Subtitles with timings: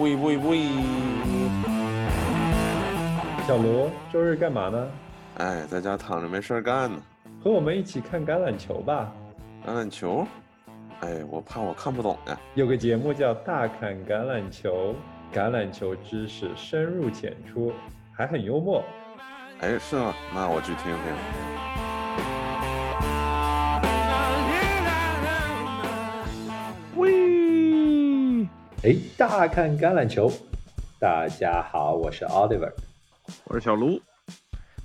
[0.00, 0.60] 喂喂喂！
[3.48, 4.88] 小罗，周日干嘛呢？
[5.38, 7.02] 哎，在家躺着没事儿干呢。
[7.42, 9.12] 和我们一起看橄榄球吧。
[9.66, 10.24] 橄榄球？
[11.00, 12.38] 哎，我怕我看不懂呀。
[12.54, 14.94] 有个节目叫《大侃橄榄球》，
[15.36, 17.72] 橄榄球知识深入浅出，
[18.12, 18.84] 还很幽默。
[19.58, 20.14] 哎，是吗？
[20.32, 21.57] 那我去听听。
[28.84, 30.30] 哎，大看橄榄球，
[31.00, 32.72] 大家好，我是 Oliver，
[33.46, 34.00] 我是小卢，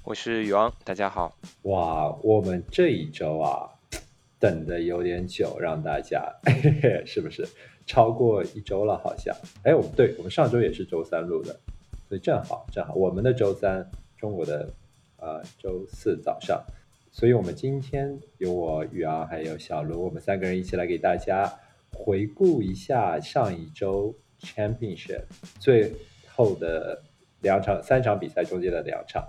[0.04, 1.38] 我是宇昂，大家好。
[1.62, 3.70] 哇，我们这一周啊，
[4.40, 6.34] 等的有点久，让大家
[7.06, 7.48] 是不是
[7.86, 8.98] 超过一周了？
[8.98, 11.60] 好像，哎，我们对我们上周也是周三录的，
[12.10, 13.88] 所以正好正好，我们的周三，
[14.18, 14.74] 中国的
[15.18, 16.64] 呃周四早上，
[17.12, 21.60] 所以我们今天有我宇昂还有小卢，我们三个人一起来给大家。
[21.94, 25.24] 回顾一下上一周 Championship
[25.60, 25.94] 最
[26.28, 27.02] 后的
[27.42, 29.24] 两场、三场比赛中间的两场，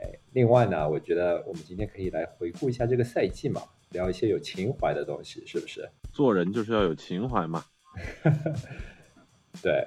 [0.00, 5.88] 哎，另外呢，我觉得我们今天可以来回顾一下这个赛季嘛，聊一些有情怀的东西，是不是？
[6.12, 7.64] 做人就是要有情怀嘛。
[9.62, 9.86] 对，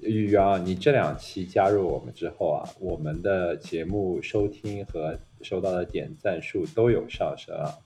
[0.00, 7.78] 宇阳，你这两期加入我们之后啊，我们的节目收听和收到的点赞数都有上升啊。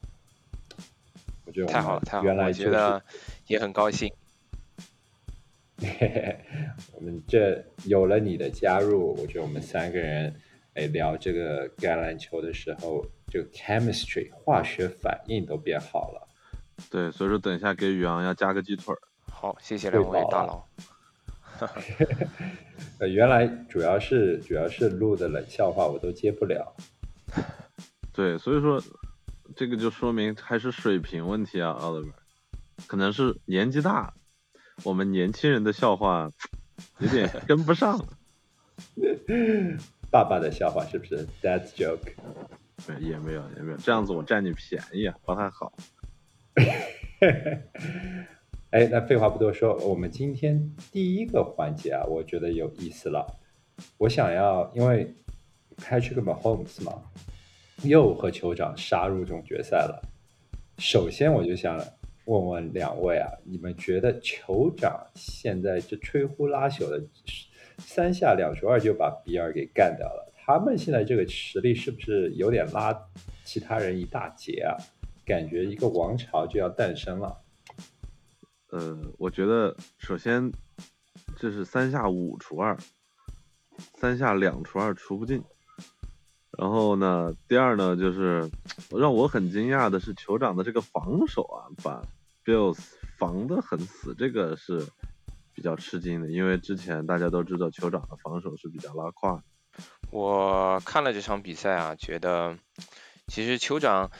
[1.67, 2.45] 太好了，太好了！
[2.45, 3.03] 我觉得
[3.47, 4.13] 也很高兴。
[6.93, 10.35] 我们这有了你的加入，我觉得我们三个人
[10.75, 16.29] 哎聊这个橄榄球的时候，就 chemistry 化学反应都变好了。
[16.91, 18.99] 对，所以说等一下给宇昂要加个鸡腿儿。
[19.31, 20.65] 好，谢谢两位大佬。
[22.99, 26.75] 呃，原来主要是主要是录的冷笑话我都接不了。
[28.13, 28.83] 对，所以说。
[29.59, 32.13] 这个就说明还是水平问题啊，奥特曼，
[32.87, 34.15] 可能是年纪大，
[34.85, 36.31] 我们年轻人的笑话
[37.01, 37.99] 有点 跟不上。
[40.13, 42.13] 爸爸的笑话是不是？That's joke。
[43.01, 45.73] 也没有也没有，这样子我占你便宜啊，不太好。
[48.71, 53.27] 哎，那废话不多说，我们今天第一个环节啊，我觉得有意思了。
[53.97, 55.13] 我想要，因为
[55.79, 57.03] Patrick Mahomes 嘛。
[57.83, 60.03] 又和酋长杀入总决赛了。
[60.79, 61.79] 首先，我就想
[62.25, 67.03] 问问两位啊，你们觉得酋长现在这吹呼拉朽的
[67.79, 70.33] 三下两除二就把比尔给干掉了？
[70.37, 73.07] 他们现在这个实力是不是有点拉
[73.45, 74.77] 其他人一大截啊？
[75.25, 77.37] 感觉一个王朝就要诞生了。
[78.71, 80.51] 呃，我觉得首先
[81.37, 82.77] 这是三下五除二，
[83.95, 85.43] 三下两除二除不进。
[86.57, 88.51] 然后呢，第二呢，就是
[88.91, 92.03] 让我很惊讶的是酋长的这个防守啊，把
[92.45, 92.79] Bills
[93.19, 94.89] 防得很死，这个是
[95.55, 99.43] 比较吃惊的，因为之前大家都知道酋长的防守是比较拉胯。
[100.11, 102.57] 我看了这场比赛啊，觉得
[103.27, 104.11] 其实酋长，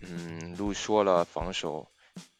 [0.00, 1.86] 嗯，路说了防守，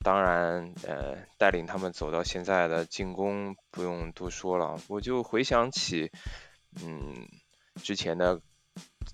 [0.01, 6.11] 当然，呃，带领他们走到现在的进攻不用多说了，我就回想起，
[6.85, 7.29] 嗯，
[7.77, 8.41] 之前的。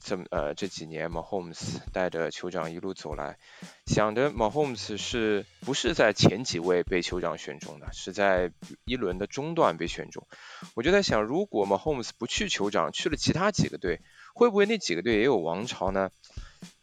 [0.04, 3.38] 这么呃这几年，Mahomes 带着酋长一路走来，
[3.86, 8.50] 想着 Mahomes 是不是在前几位被酋长选中的，是在
[8.84, 10.26] 一轮的中段被选中。
[10.74, 14.00] 我就在想，如果 Mahomes 不去酋长，去了其他几个队，
[14.34, 16.10] 会不会那几个队也有王朝呢？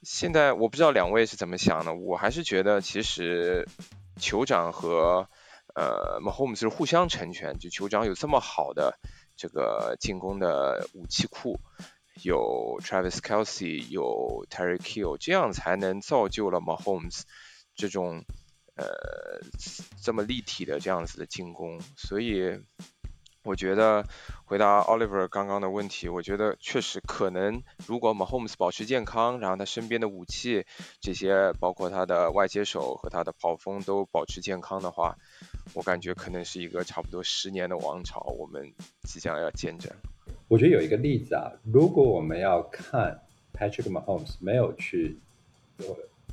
[0.02, 3.68] 现在我不知道两位是怎么想的，我还是觉得其实
[4.18, 5.28] 酋长和
[5.76, 8.98] 呃 Mahomes 是互相成全，就酋长有这么好的
[9.36, 11.60] 这个进攻的武器库。
[12.24, 17.22] 有 Travis Kelsey，有 Terry Kill，这样才能造就了 Mahomes
[17.76, 18.24] 这种
[18.76, 18.86] 呃
[20.02, 21.80] 这么立体的这样子的进攻。
[21.98, 22.60] 所以
[23.44, 24.06] 我觉得
[24.44, 30.66] 回答 Oliver 刚刚的问题，我觉得确实可能，如果 Mahomes 保持健康，然后他身边的武器
[31.00, 35.16] 这些，包括他的外接手和他的跑锋都保持健康的话，
[35.74, 38.74] 我感觉可能是一个差不多十年的王朝，我们
[39.08, 39.96] 即将要见证。
[40.50, 43.22] 我觉得有一个例子啊，如果我们要看
[43.54, 45.20] Patrick Mahomes 没有去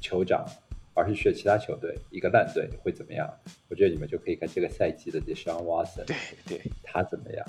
[0.01, 0.47] 酋长，
[0.95, 3.31] 而是去其他球队，一个烂队会怎么样？
[3.69, 6.17] 我觉得你们就可以看这个赛季的 Deshaun Watson，对
[6.49, 7.47] 对，他怎么样？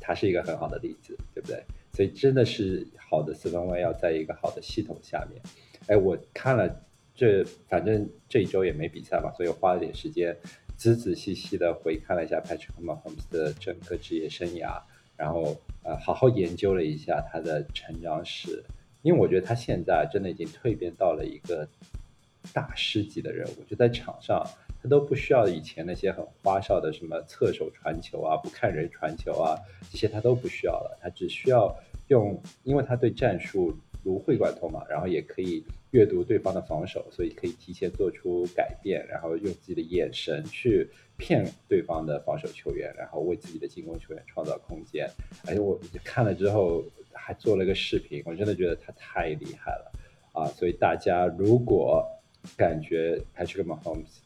[0.00, 1.64] 他是一个很好的例子，对不对？
[1.92, 5.42] 所以真的是好的四分卫要在一个好的系统下面。
[5.88, 6.80] 哎，我看了
[7.12, 10.36] 这，反正这一周也没比赛嘛，所以我花了点时间
[10.76, 14.80] 仔仔细细的回看了一下 Patrick Mahomes 的整个职业生涯。
[15.16, 18.64] 然后呃，好好研究了一下他的成长史，
[19.02, 21.68] 因为我觉得他现在真的已经蜕变到了一个
[22.52, 23.64] 大师级的人物。
[23.68, 24.44] 就在场上，
[24.82, 29.56] 他都不需要以前那些很花哨的什么侧手传球啊、不看人传球啊，
[29.90, 31.74] 这些他都不需要了，他只需要
[32.08, 45.08] 用，因为他对战术如会贯通嘛，然后也可以阅读对方的防守，所以可以提前做出改变，然后用自己的眼神去骗对方的防守球员，然后为自己的进攻球员创造空间。
[45.46, 49.92] 哎，我看了之后还做了个视频，我真的觉得他太厉害了
[50.32, 50.46] 啊！
[50.48, 52.06] 所以大家如果
[52.56, 54.18] 感觉 Patrick Mahomes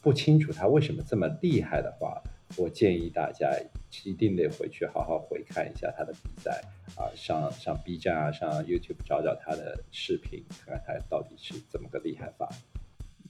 [0.00, 2.22] 不清楚他为什么这么厉害的话，
[2.56, 3.48] 我建议大家
[4.04, 6.62] 一定得回去好好回看一下他的比赛
[6.96, 12.48] 啊，上上 B 站啊，上 YouTube 找找他的视频，看看他到底是怎么个厉害法。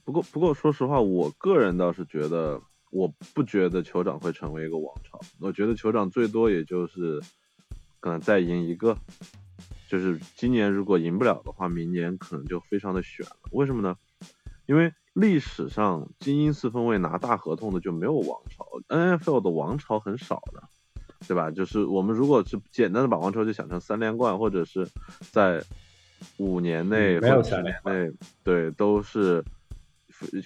[0.03, 2.59] 不过，不过说实话，我个人倒是觉得，
[2.89, 5.19] 我不觉得酋长会成为一个王朝。
[5.39, 7.21] 我觉得酋长最多也就是
[7.99, 8.97] 可能再赢一个，
[9.87, 13.35] 就是今年如果赢不了的话，明年可能就非常的悬了。
[13.51, 13.95] 为什么呢？
[14.65, 20.63] 因为历史上精英四分卫拿大合同的就没有王朝，NFL 的王朝很少的，
[21.27, 21.51] 对吧？
[21.51, 24.87] 就是我们如果是简单的把王朝就想成三连冠，或者是
[25.31, 25.63] 在
[26.37, 29.43] 五年内没有三连冠年内，对，都是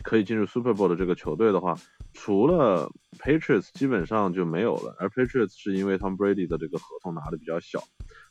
[0.04, 1.78] 可以进入 Super Bowl 的这个球队的话，
[2.14, 2.90] 除了
[3.20, 4.96] Patriots 基本上就没有了。
[5.00, 7.84] 而 Patriots 是因为 Tom Brady 的这个合同拿的比较小，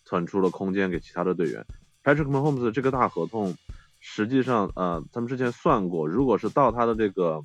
[0.05, 1.65] 腾出了空间给其他的队员。
[2.03, 3.55] Patrick Mahomes 这个大合同，
[4.07, 7.41] 实际上呃，他们之前算过，如果是到他的这个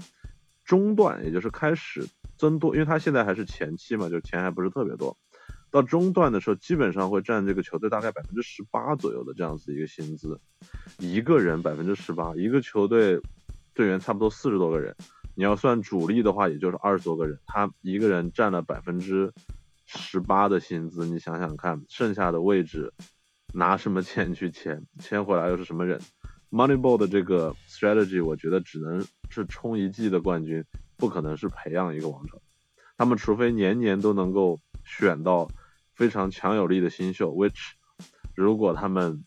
[0.66, 2.06] 中段，也就是开始
[2.38, 5.18] 增多，因为他现在还是前期嘛，就是钱还不是特别多。
[5.72, 10.38] 到中段的时候，基本上会占这个球队大概百分之十八左右的这样子一个薪资，
[10.98, 13.22] 一个人百分之十八，一个球队
[13.74, 14.94] 队员差不多四十多个人，
[15.36, 19.32] 你要算主力的话，也就是二十多个人，他一个人占了百分之
[19.86, 22.92] 十八的薪资，你想想看，剩下的位置
[23.54, 24.84] 拿什么钱去签？
[25.00, 26.02] 签回来又是什么人
[26.52, 30.64] ？Moneyball 的这个 strategy，我觉得只能是冲一季的冠军，
[30.98, 32.42] 不可能是培养一个王朝。
[32.98, 35.50] 他们除非年年都能够选到
[35.94, 37.72] 非常强有力的新秀，which
[38.36, 39.24] 如果他们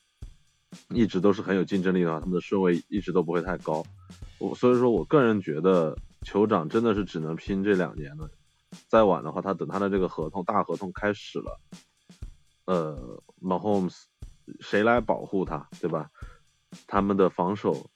[0.89, 3.85] 一直都是很有竞争力的话，他们的顺位一直都不会太高。
[4.39, 8.29] 我所以说我个人觉得酋长真的是只能拼这两年了，
[8.89, 11.61] 再晚的话，他等他的这个合同大合同开始了，
[12.65, 14.03] 呃，Mahomes
[14.61, 16.11] 谁来保护他，对吧？
[16.87, 17.87] 他们的防守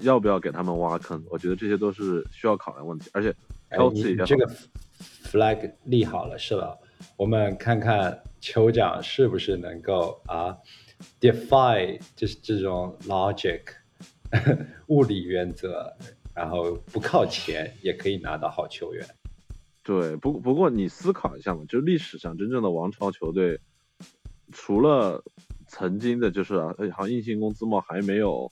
[0.00, 1.24] 要不要给他们挖坑？
[1.30, 3.34] 我觉得这些都是需要考量问题，而且
[3.68, 3.78] 哎
[4.26, 4.46] 这个
[5.24, 6.76] flag 立好了是吧？
[7.16, 10.56] 我们看看酋长是不是能够啊
[11.18, 13.62] defy 就是这种 logic
[14.88, 15.92] 物理原则，
[16.34, 19.06] 然后不靠钱也可以拿到好球员。
[19.82, 23.58] 对，不不过你思考一下嘛，就历史上真正的王朝球队，
[24.52, 25.24] 除了
[25.70, 28.50] 曾经的，就是啊，呃好像硬性工资帽还没有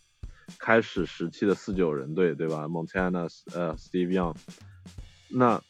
[0.56, 4.37] 开始时期的四九人队，对吧？Montana，呃，Steve Young，
[5.29, 5.61] 那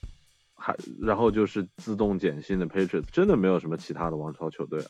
[0.55, 4.85] 还然后就是自动减薪的 Patriots，真的没有什么其他的王朝球队。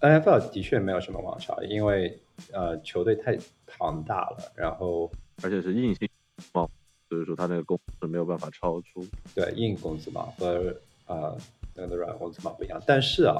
[0.00, 2.18] NFL 的确没有什么王朝，因为
[2.52, 5.10] 呃球队太庞大了，然后
[5.42, 6.08] 而且是硬性
[6.52, 6.70] 帽，
[7.08, 9.06] 所以说他那个工资没有办法超出。
[9.34, 10.74] 对硬工资帽和
[11.06, 11.36] 呃
[11.74, 12.80] 那个软工资帽不一样。
[12.86, 13.36] 但是啊，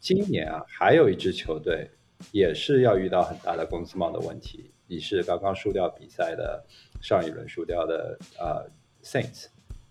[0.00, 1.90] 今年啊还有一支球队
[2.32, 6.64] 也是要遇到很大的工资帽的问题，也是刚刚输掉比赛的
[7.02, 8.70] 上一轮输掉的呃
[9.04, 9.48] Saints，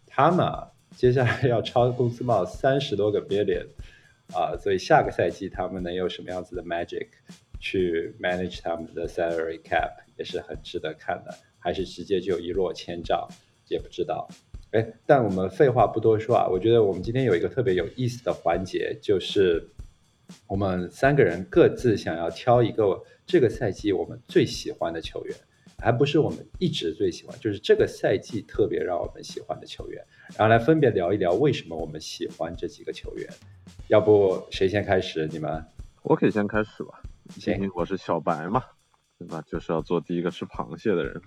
[0.08, 3.68] 他们啊接下来要超工资帽三十多个 billion
[4.34, 7.08] 啊、所以下个赛季他们能有什么样子的 magic
[7.60, 13.28] 去 manage 他们的 salary cap 也是很值得看的，还是直接就一落千丈
[13.68, 14.28] 也不知道。
[14.72, 19.68] 哎，但我们废话不多说啊，我觉得我们今天有一个特别有意思的环节，就是
[20.48, 25.36] 我们三个人各自想要挑一个这个赛季我们最喜欢的球员，
[25.78, 30.04] 还不是我们一直最喜欢，就是这个赛季特别让我们喜欢的球员，
[30.38, 33.28] 然后来分别聊一聊为什么我们喜欢这几个球员。
[33.88, 35.28] 要不谁先开始？
[35.32, 35.64] 你们
[36.04, 37.02] 我可以先开始吧，
[37.36, 38.64] 毕行竟我是小白嘛，
[39.18, 39.44] 对吧？
[39.48, 41.22] 就是要做第一个吃螃蟹的人。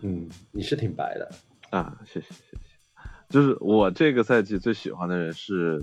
[0.00, 1.30] 嗯，你是挺白的，
[1.70, 2.58] 啊，谢谢谢谢。
[3.28, 5.82] 就是我这个赛季最喜欢的人是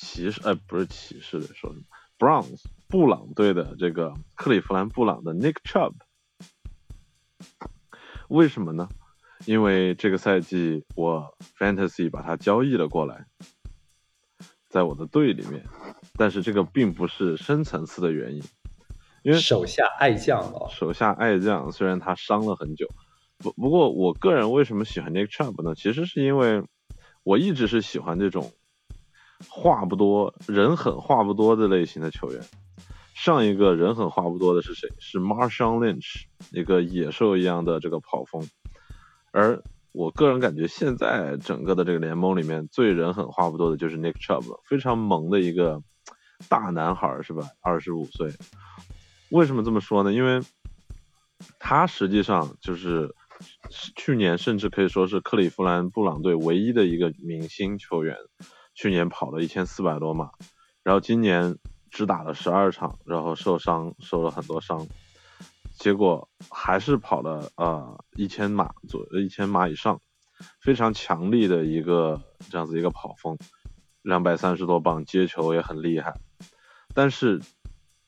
[0.00, 1.82] 骑士，呃，不是骑士的，说什么
[2.18, 5.92] ？Browns 布朗队的这个克利夫兰布朗的 Nick Chubb。
[8.28, 8.88] 为什么呢？
[9.44, 13.26] 因为这个赛季我 Fantasy 把他交易了过来，
[14.70, 15.66] 在我的队里面，
[16.14, 18.42] 但是这个并不是深层次的原因，
[19.22, 20.66] 因为手下爱将哦。
[20.70, 22.88] 手下爱将，虽然他伤了很久，
[23.36, 25.74] 不不过我个人为什么喜欢 Nick Chubb 呢？
[25.74, 26.64] 其实是因为
[27.22, 28.52] 我一直是喜欢这种
[29.48, 32.42] 话不多、人狠话不多的类型的球员。
[33.14, 34.88] 上一个人狠话不多的是谁？
[34.98, 38.48] 是 Marshawn Lynch，一个野兽一样的这个跑锋。
[39.30, 45.82] 而我个人感觉现在整个的这个联盟里面最人狠话不多的就是 Nick Chubb，非常萌的一个
[46.48, 47.46] 大男孩是吧？
[47.60, 48.32] 二十五岁。
[49.30, 50.12] 为什么这么说呢？
[50.12, 50.40] 因为
[51.58, 53.14] 他实际上就是
[53.96, 58.16] 去年甚至可以说是克利夫兰布朗队唯一的一个明星球员，
[58.74, 60.30] 去年跑了一千四百多码，
[60.82, 61.56] 然后今年
[61.90, 64.86] 只打了十二场，然后受伤受了很多伤。
[65.78, 70.00] 结果还是跑了呃一千码左一千码以上，
[70.60, 73.38] 非常强力的一个这样子一个跑风，
[74.02, 76.18] 两百三十多磅接球也很厉害。
[76.94, 77.40] 但是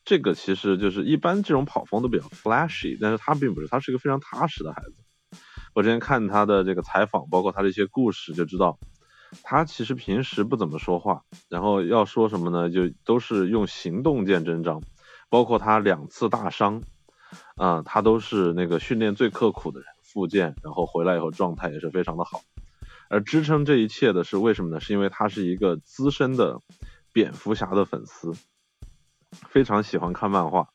[0.05, 5.39] 这个其实就是一般这种跑风都比较 flashy，但是他并不是，他是一个非常踏实的孩子。
[5.75, 8.79] 我之前看他的这个采访，包括他的一些故事，就知道
[9.43, 14.83] 他其实平时不怎么说话，然后要说什么呢，就都是用行动见真章。
[15.29, 16.83] 包括他两次大伤。
[17.57, 22.43] 啊，他都是那个训练最刻苦的人，复健，然后回来以后状态也是非常的好。
[23.09, 24.81] 而支撑这一切的是为什么呢？
[24.81, 26.61] 是因为他是一个资深的
[27.11, 28.35] 蝙蝠侠的粉丝，
[29.49, 30.69] 非常喜欢看漫画。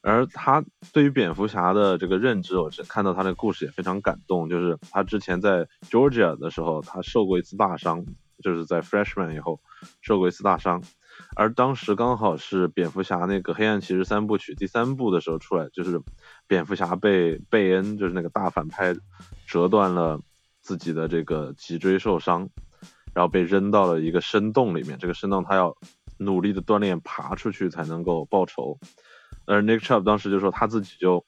[0.00, 4.48] 而他对于蝙蝠侠的这个认知，我是看到他的故事也非常感动。
[4.48, 8.04] 就是他之前在 Georgia 的时候，他受过一次大伤，
[8.42, 9.60] 就是在 Freshman 以后
[10.00, 10.82] 受过一次大伤。
[11.36, 16.00] 而当时刚好是蝙蝠侠那个黑暗骑士三部曲第三部的时候出来，就是
[16.46, 18.94] 蝙蝠侠被贝恩，就是那个大反派，
[19.46, 20.20] 折断了
[20.60, 22.48] 自己的这个脊椎受伤，
[23.14, 24.98] 然后被扔到了一个深洞里面。
[24.98, 25.76] 这个深洞他要
[26.18, 28.78] 努力的锻炼爬出去才能够报仇。
[29.46, 31.24] 而 Nick Chubb 当时就说他自己就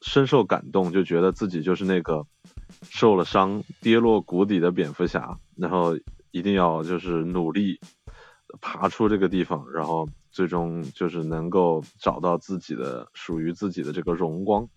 [0.00, 2.26] 深受感动，就觉得自己就是那个
[2.90, 5.98] 受了伤跌落谷底的蝙蝠侠，然后
[6.30, 7.80] 一定要就是努力。
[8.60, 14.68] 爬出这个地方，然后最终就是能够找到自己的属于自己的这个荣光，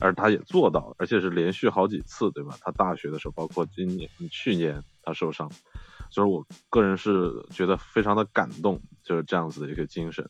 [0.00, 2.56] 而他也做到了，而且是连续好几次，对吧？
[2.62, 5.52] 他大学的时候，包括今年、去年他受伤，
[6.08, 10.26] 所以我个人是觉得非常的感动，就是这样子的一个精神。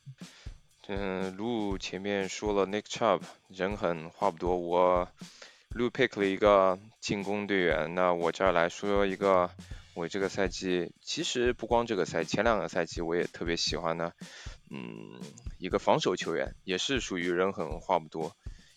[0.93, 5.07] 嗯，路前面说了 Nick Chubb 人狠话不多，我
[5.69, 9.49] 路 pick 了一个进攻队员，那我这儿来说一个。
[9.93, 14.13] 我这个赛季其实不光这个赛，前两个赛季我也特别喜欢的，
[14.69, 15.19] 嗯，
[15.59, 18.33] 一个防守球员，也是属于人狠话不多，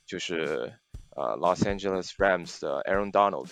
[0.07, 0.73] 就是
[1.11, 3.49] 呃 Los Angeles Rams 的 Aaron Donald。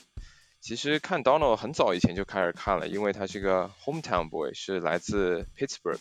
[0.61, 6.01] 其实看 Donald 很早以前就开始看了，因为他是个 hometown boy，是来自 Pittsburgh，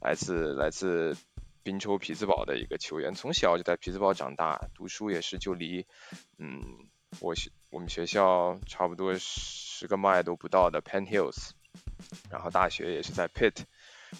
[0.00, 1.16] 来自来自
[1.62, 5.86] 宾州匹兹堡的一个球员，从小就在匹兹堡长大，读书也是就离
[6.38, 6.60] 嗯
[7.20, 9.14] 我学我们学校差不多。
[9.18, 11.50] 十个迈都不到的 Penn Hills，
[12.30, 13.64] 然后大学也是在 Pitt，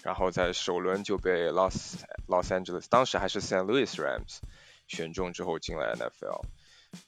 [0.01, 4.39] 然后在首轮就被 Los Los Angeles，当时还是 San Luis Rams
[4.87, 6.41] 选中之后进了 NFL，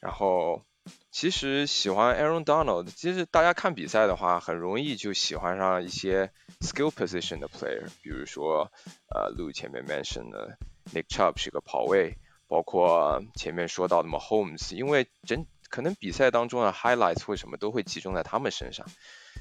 [0.00, 0.64] 然后
[1.10, 8.70] 其实喜欢 Aaron Donald，其实大家看比赛的话，很容易就喜欢上一些 skill position 的 player，比如说
[9.08, 10.58] 呃 Lu 前面 mention 的
[10.92, 18.86] Nick Chubb 是个跑位，包括前面说到的 Mahomes，因为整可能比赛当中的 highlights 或什么都会集中在他们身上，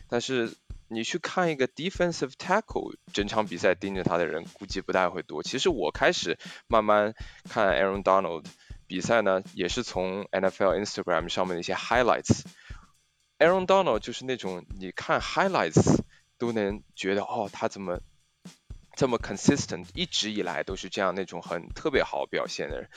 [0.10, 0.54] 但是
[0.88, 5.44] 你去看一个 defensive tackle，整场比赛盯着他的人估计不太会多。
[5.44, 6.38] 其实我开始
[6.68, 7.14] 慢慢
[7.50, 8.46] 看 Aaron Donald
[8.96, 12.46] 比赛呢，也是从 NFL Instagram 上面的一些 highlights。
[13.40, 16.00] Aaron Donald 就是那种你看 highlights
[16.38, 18.00] 都能觉得哦，他怎么？
[18.96, 22.90] 这么 consistent，一直以来都是这样那种很特别好表现的人。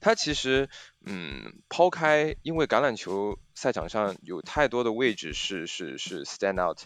[0.00, 0.68] 他其实，
[1.06, 6.78] 嗯，抛开因为橄榄球赛场上有太多的位置是是是 stand out，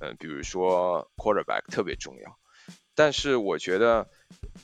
[0.00, 2.36] 嗯，比如说 quarterback 特别重要。
[2.96, 4.08] 但是我觉得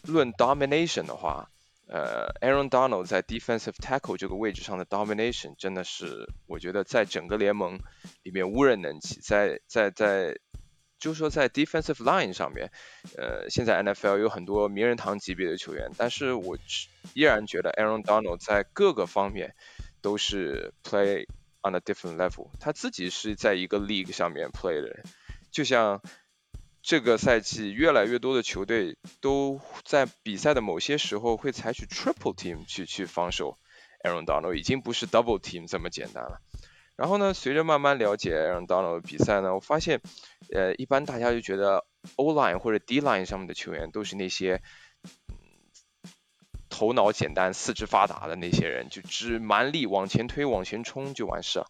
[0.03, 1.49] 论 domination 的话，
[1.87, 7.79] 呃，Aaron Donald 在 defensive tackle 这个位置上的 domination 真的是我觉得在整个联盟
[8.23, 9.21] 里面无人能及。
[9.21, 10.39] 在在在
[10.99, 12.71] 就说，在 defensive line 上面，
[13.19, 16.57] 呃，现在 NFL 有很多名人堂级别的球员，但是我
[17.13, 19.55] 依然觉得 Aaron Donald 在各个方面
[20.01, 21.27] 都是 play
[21.63, 22.49] on a different level。
[22.59, 25.05] 他自己是在一个 league 上面 play 的人，
[25.51, 26.01] 就像
[26.87, 33.57] 这个赛季越来越多的球队都在比赛的某些时候会采取 triple team 去去防守
[34.05, 36.43] Aaron Donald，已经不是 double team 这么简单了。
[36.95, 40.03] 然后呢，随着慢慢了解 Aaron Donald 的比赛呢，我发现，
[40.53, 41.87] 呃，一般大家就觉得
[42.17, 44.61] O line 或者 D line 上面的球员都是那些，
[46.75, 51.67] 头脑简单、四肢发达的那些人，就只蛮力往前推、往前冲就完事了。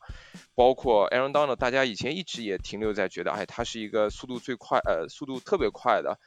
[0.55, 6.19] 包括 Aaron Donald，大家以前一直也停留在觉得，哎，他是一个速度最快，呃，速度特别快的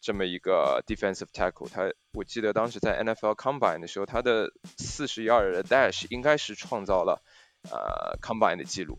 [0.00, 1.70] 这么一个 defensive tackle。
[1.70, 7.22] 他，我记得当时在 NFL Combine 的时候，他的四十一二的 dash 应该是创造了。
[7.70, 8.98] 呃 combine 的记录。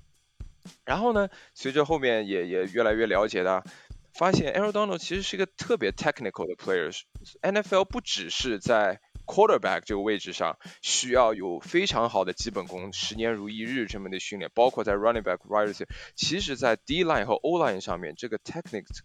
[0.86, 3.64] 然后呢，随着后面也也越来越了解的，
[4.12, 6.92] 发现 Aaron Donald 其实是一个特别 technical 的 player。
[7.44, 19.00] NFL 不只是在 quarterback 这个位置上需要有非常好的基本功，十年如一日这么的训练，包括在 running back、wide receiver，其实在 D line 和 O line 上面，这个 technique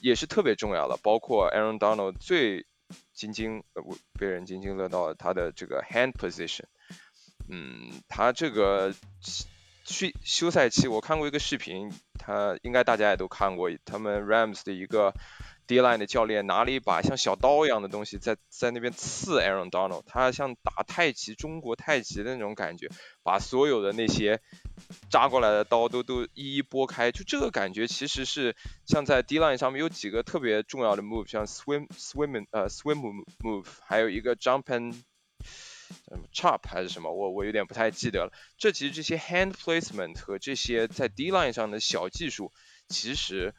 [0.00, 0.98] 也是特别重要的。
[1.02, 2.66] 包括 Aaron Donald 最
[3.12, 3.82] 津津呃
[4.18, 6.64] 被人津津乐道的他的这个 hand position，
[7.48, 8.94] 嗯，他这个。
[9.82, 15.12] 休休赛期，我看过一个视频，他应该大家也都看过，他们 Rams 的一个
[15.70, 22.88] D line 的教练拿了一把像小刀一样的东西，在在那边刺 Aaron Donald，他像打太极，中国太极的那种感觉，
[23.22, 24.40] 把所有的那些
[25.12, 34.96] 扎过来的刀都都一一拨开，就这个感觉其实是像在 D line 上面有几个特别重要的 move，像 swim swimming 呃 swim move，还有一个 jump and
[36.08, 38.32] 什么 chop 还是什么，我我有点不太记得了。
[38.58, 42.50] 这其实这些 hand placement 和这些在 D line 上的小技术，
[42.88, 43.54] 其实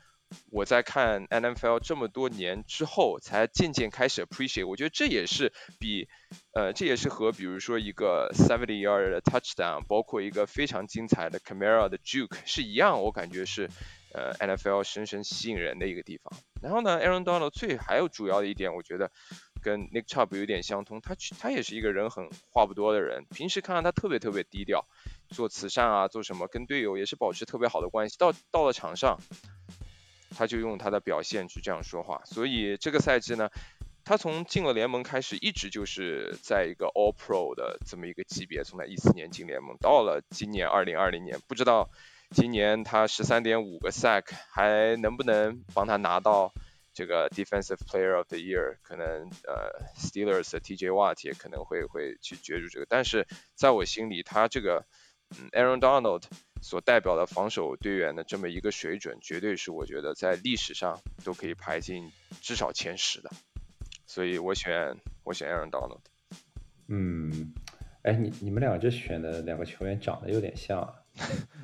[0.51, 4.67] 我在看 NFL 这么多年之后，才渐渐开始 appreciate。
[4.67, 6.07] 我觉得这也是比
[6.53, 13.69] 呃，这也是和比如说一个 seventy yard 的 touchdown，包括一个非常精彩的 Camara 的 juke 是一样，我感觉是
[14.13, 16.33] 呃 NFL 深深吸引人的一个地方。
[16.61, 19.11] 然后呢，Aaron Donald 最还有主要的一点，我觉得。
[19.63, 24.87] 跟 Nick Chubb 有点相通，他他也是一个人很话不多的人，平时看到他特别特别低调，
[25.29, 28.17] 做慈善啊，做什么，跟队友也是保持特别好的关系。
[28.17, 29.19] 到到了场上，
[30.35, 32.21] 他就用他的表现去这样说话。
[32.25, 33.49] 所以这个赛季呢，
[34.03, 38.63] 他从进了联盟开始，一直就是在一个 All Pro 的这么一个级别。
[38.63, 41.89] 从他一四年进联盟，到了今年二零二零年，不知道
[42.31, 46.51] 今年他十三点五个 sack 还能不能帮他拿到。
[46.93, 49.07] 这个 Defensive Player of the Year 可能
[49.47, 54.85] 呃 Steelers 的 TJ Watt 也可能会会去角逐这个，但是在我心里，他这个
[55.39, 56.23] 嗯 Aaron Donald
[56.61, 62.11] 所代表的防守队员的这么一个水准，绝对是我觉得在历史上都可以排进
[62.41, 63.31] 至少前十的，
[64.05, 66.01] 所以我选我选 Aaron Donald。
[66.87, 67.53] 嗯，
[68.03, 70.95] 哎，你你们俩这选的两个球员长得有点像啊。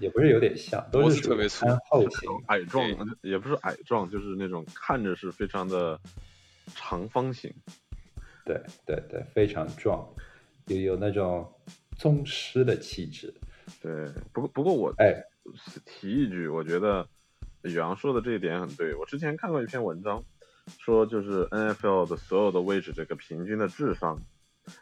[0.01, 2.85] 也不是有点像，都是特别粗厚型、矮壮，
[3.21, 5.97] 也不是矮壮，就是那种看着是非常的
[6.75, 7.51] 长方形。
[8.43, 10.05] 对对对，非常壮，
[10.65, 11.49] 有有那种
[11.97, 13.33] 宗师的气质。
[13.81, 15.23] 对，不过不过我哎
[15.85, 17.07] 提一句，我觉得
[17.63, 18.95] 宇阳说的这一点很对。
[18.95, 20.23] 我之前看过一篇文章，
[20.79, 24.19] 说就是 NFL 的所有的位置这个平均的智商，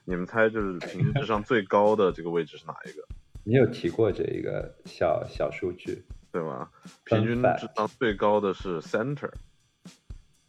[0.06, 3.08] 你们猜就是平均智商最高的这个位置是哪一个？
[3.48, 6.70] 你有提过这一个小小数据，对吗？
[7.04, 9.32] 平均智商最高的是 center，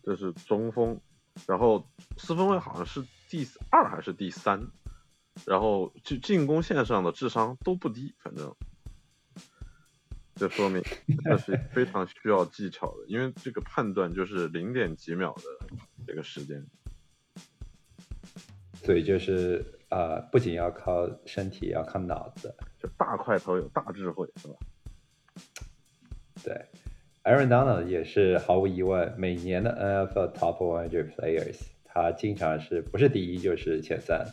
[0.03, 0.99] 这是中锋，
[1.47, 4.67] 然后四分卫好像是第二还是第三，
[5.45, 8.55] 然后就进攻线上的智商都不低，反正，
[10.35, 10.83] 这说明
[11.25, 15.43] 这是非常需要技巧的，因为这个判断就是零点几秒的
[16.07, 16.65] 这个时间，
[18.83, 22.55] 所以就是呃，不仅要靠身体，要靠脑子。
[22.79, 24.55] 就大块头有大智慧，是吧？
[26.43, 26.67] 对
[27.25, 34.27] ，Aaron Donald 也是毫无疑问每年的 NFL Top 100 Players，他经常是不是第一就是前三。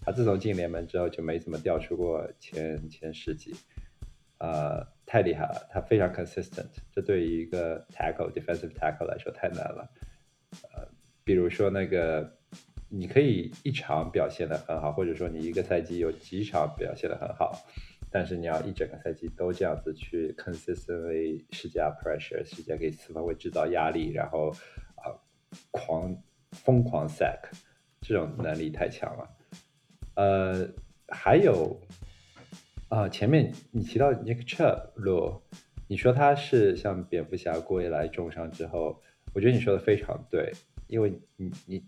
[0.00, 3.54] 他自从进联盟之后就没怎么掉出过前前十几，
[4.38, 9.90] 呃，太厉害了，他非常 consistent，这对于一个 tackle defensive tackle 来说太难了。
[10.62, 10.88] 呃，
[11.24, 12.38] 比如说那个，
[12.88, 17.64] 你可以一场表现的很好，或者说你一个赛季有几场表现的很好。
[18.14, 24.50] 但是你要一整个赛季都这样子去 consistently 施加 pressure，施加给四方位制造压力，然后
[24.96, 25.16] 啊
[25.70, 26.14] 狂
[26.50, 27.40] 疯狂 sack，
[28.02, 29.26] 这种能力太强了。
[30.14, 30.68] 呃，
[31.08, 31.80] 还有
[32.88, 35.40] 啊，前面你提到 Nick Chubb，
[35.88, 39.00] 你说他是像蝙蝠侠归来重伤之后，
[39.34, 40.52] 我觉得你说的非常对，
[40.86, 41.84] 因为你你。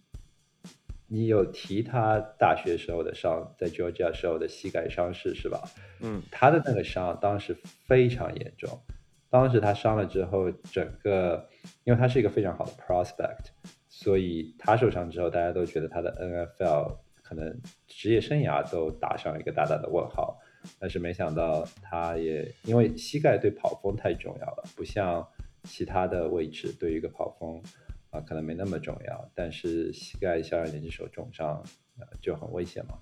[1.07, 5.63] 你有提他大学时候的伤，在 Georgia 时候的膝盖伤势是吧？
[6.01, 8.81] 嗯，他的那个伤当时非常严重，
[9.29, 11.49] 当时他伤了之后，整个
[11.85, 13.51] 因为他是一个非常好的 prospect，
[13.89, 16.97] 所以他受伤之后，大家都觉得他的 NFL
[17.35, 20.39] 可能职业生涯都打上一个大大的问号。
[20.79, 25.27] 但是没想到他也因为膝盖对跑锋太重要了，不像
[25.65, 27.63] 其他的位置对于一个跑锋。
[28.11, 31.61] 啊，可能没那么重要，但是膝盖小二年级手重伤，
[31.99, 32.97] 呃，就很危险嘛。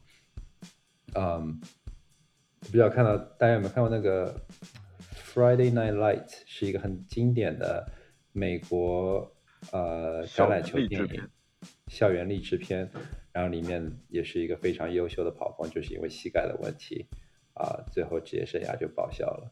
[1.13, 1.61] 嗯，
[2.61, 4.35] 不知道看到大家有没有看过那个
[5.35, 7.87] 《Friday Night Lights》，是一个很经典的
[8.33, 9.31] 美国
[9.71, 11.29] 呃橄榄球电影，
[11.89, 12.91] 校园励志片。
[13.33, 17.07] 然后里面也是一个非常优秀的跑锋，就是因为膝盖的问题，
[17.55, 19.51] 啊，最后职业生涯就报销了。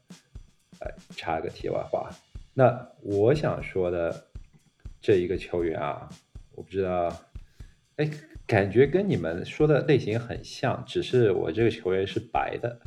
[0.81, 2.11] 哎，插个题外话，
[2.53, 4.27] 那我想说的
[5.01, 6.11] 这一个球员啊，
[6.53, 7.11] 我不知道，
[7.97, 8.11] 哎，
[8.47, 12.81] 感觉跟你们说的类型很像，只是我这个球员是白的，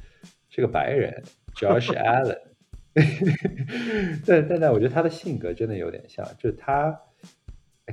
[0.50, 1.24] 是个白人
[1.56, 2.40] ，Josh Allen。
[4.28, 7.02] 但 但但，我觉得他的性格真的有点像，就是他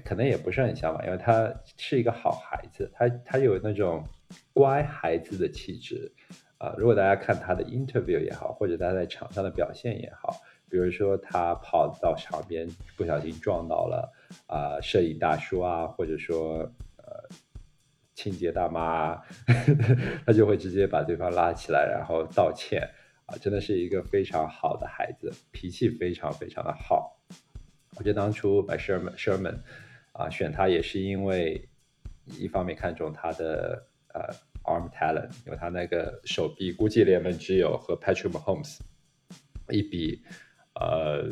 [0.05, 4.05] 可能也不是很像吧，因为他是一个好孩子，他他有那种
[4.53, 6.13] 乖孩子的气质。
[6.59, 10.37] 啊，如果大家看他的 interview 也好，或者他在场上的表现也好，
[10.69, 14.13] 比如说他跑到场边不小心撞到了
[14.47, 16.59] 啊摄影大叔啊，或者说
[16.99, 17.29] 呃
[18.15, 22.87] 清洁大妈呵呵， 他就会直接把对方拉起来，然后道歉
[23.25, 27.20] 啊，真的是一个非常好的孩子，脾气非常非常的好。
[28.01, 29.59] 我觉得当初把 Sherman Sherman
[30.13, 31.69] 啊选他也是因为
[32.25, 34.35] 一方面看中他的呃。
[34.63, 38.79] Arm talent，因为他那个手臂估计联盟只有和 Patrick Mahomes
[39.71, 40.23] 一比，
[40.75, 41.31] 呃，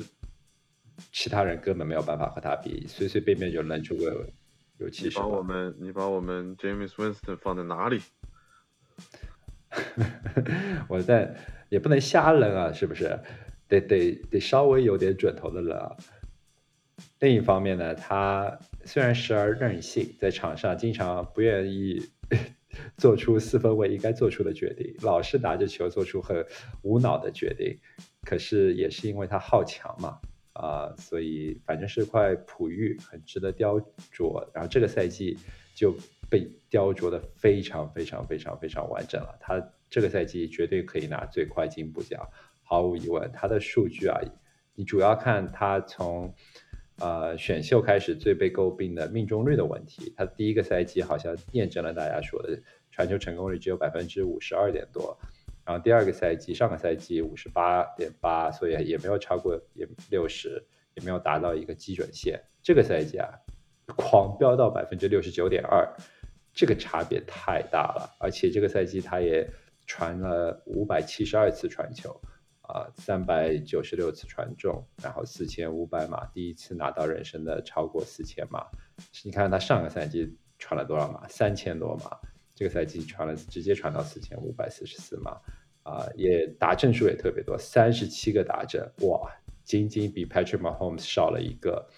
[1.12, 4.26] 其他人根本没有办法和他比，随随便便就扔出个
[4.78, 5.18] 有气势。
[5.18, 8.00] 把我们，你把我们 James Winston 放在哪里？
[10.88, 11.36] 我在
[11.68, 13.20] 也不能瞎扔啊，是不是？
[13.68, 15.94] 得得得稍微有点准头的扔啊。
[17.20, 22.10] 另一方面呢，他虽然时而任性，在场上经常不愿意。
[22.98, 26.46] 做出四分卫应该做出的决定，老是拿着球做出很
[26.82, 27.76] 无脑的决定，
[28.24, 30.20] 可是也是因为他好强嘛，
[30.52, 33.80] 啊，所以反正是块璞玉，很值得雕
[34.12, 34.46] 琢。
[34.52, 35.38] 然后这个赛季
[35.74, 35.96] 就
[36.28, 39.36] 被雕琢的非常非常非常非常完整了。
[39.40, 42.28] 他这个赛季绝对可以拿最快进步奖，
[42.62, 43.32] 毫无疑问。
[43.32, 44.20] 他的数据啊，
[44.74, 46.32] 你主要看他从。
[47.00, 55.16] 呃，选秀开始最被诟病的命中率的问题，他第一个赛季好像验证了大家说的传球成功率只有百分之五十二点多，
[55.64, 60.60] 然后第二个赛季上个赛季五十八点八，所以也没有超过也六十，
[60.94, 62.42] 也没有达到一个基准线。
[62.62, 63.28] 这个赛季啊，
[63.86, 65.88] 狂飙到百分之六十九点二，
[66.52, 69.48] 这个差别太大了，而且这个赛季他也
[69.86, 72.20] 传了五百七十二次传球。
[72.68, 78.66] 啊，三百九十六次传中，然后四千五百码，第一次拿到人生的超过四千码。
[79.24, 81.26] 你看他上个赛季传了多少码？
[81.28, 82.10] 三千多码。
[82.54, 85.40] 这个赛季传了，直接传到四千五百四十四码。
[85.82, 89.32] 啊，也打正数也特别多，三十七个打正，哇，
[89.64, 91.88] 仅仅比 Patrick Mahomes 少了一个。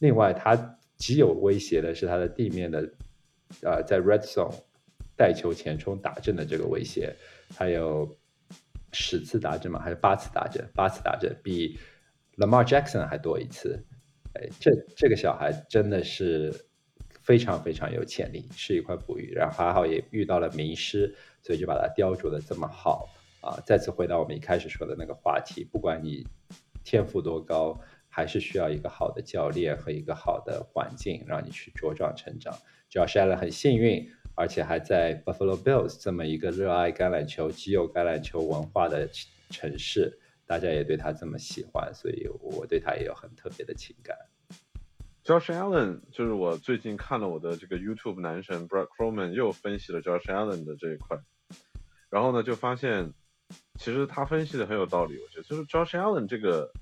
[0.00, 2.92] 另外，他极有威胁的是他的地面的，
[3.62, 4.54] 呃，在 Red Zone
[5.16, 7.16] 带球前冲打正的这个威胁，
[7.56, 8.18] 还有。
[8.92, 9.80] 十次打针吗？
[9.80, 10.68] 还是八次打针？
[10.74, 11.78] 八次打针比
[12.36, 13.84] Lamar Jackson 还多一次。
[14.34, 16.66] 哎，这这个小孩真的是
[17.22, 19.32] 非常非常有潜力，是一块璞玉。
[19.32, 23.08] 然后还好也遇到了名师，所以就把他雕琢的这么好
[23.40, 23.58] 啊！
[23.66, 26.26] 再次回到我们一开始说的那个话题，不管你
[26.84, 32.56] 天赋多高，还是需要一个好的教练和一个好的环境，让你去茁壮成长。
[32.90, 34.10] Josh Allen 很幸运。
[34.34, 39.08] 而且还在 Buffalo Bills 这么一个热爱橄榄球、极有橄榄球文化的
[39.50, 44.16] 城市，大家也对他这么喜欢，所以我对他也有很特别的情感。
[45.24, 51.18] Josh Allen 就是我最近看了我的这个 YouTube 男神 Brad Croman 又分析了 Josh Allen 的这一块，
[52.08, 53.12] 然后呢就发现
[53.78, 56.72] 其实他分析的很有道理，我觉得就是 Josh Allen 这个。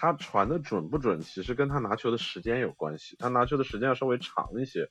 [0.00, 3.16] 他传的准不准，其实跟他拿球的时间有关系。
[3.18, 4.88] 他拿球的时间要稍微长一些，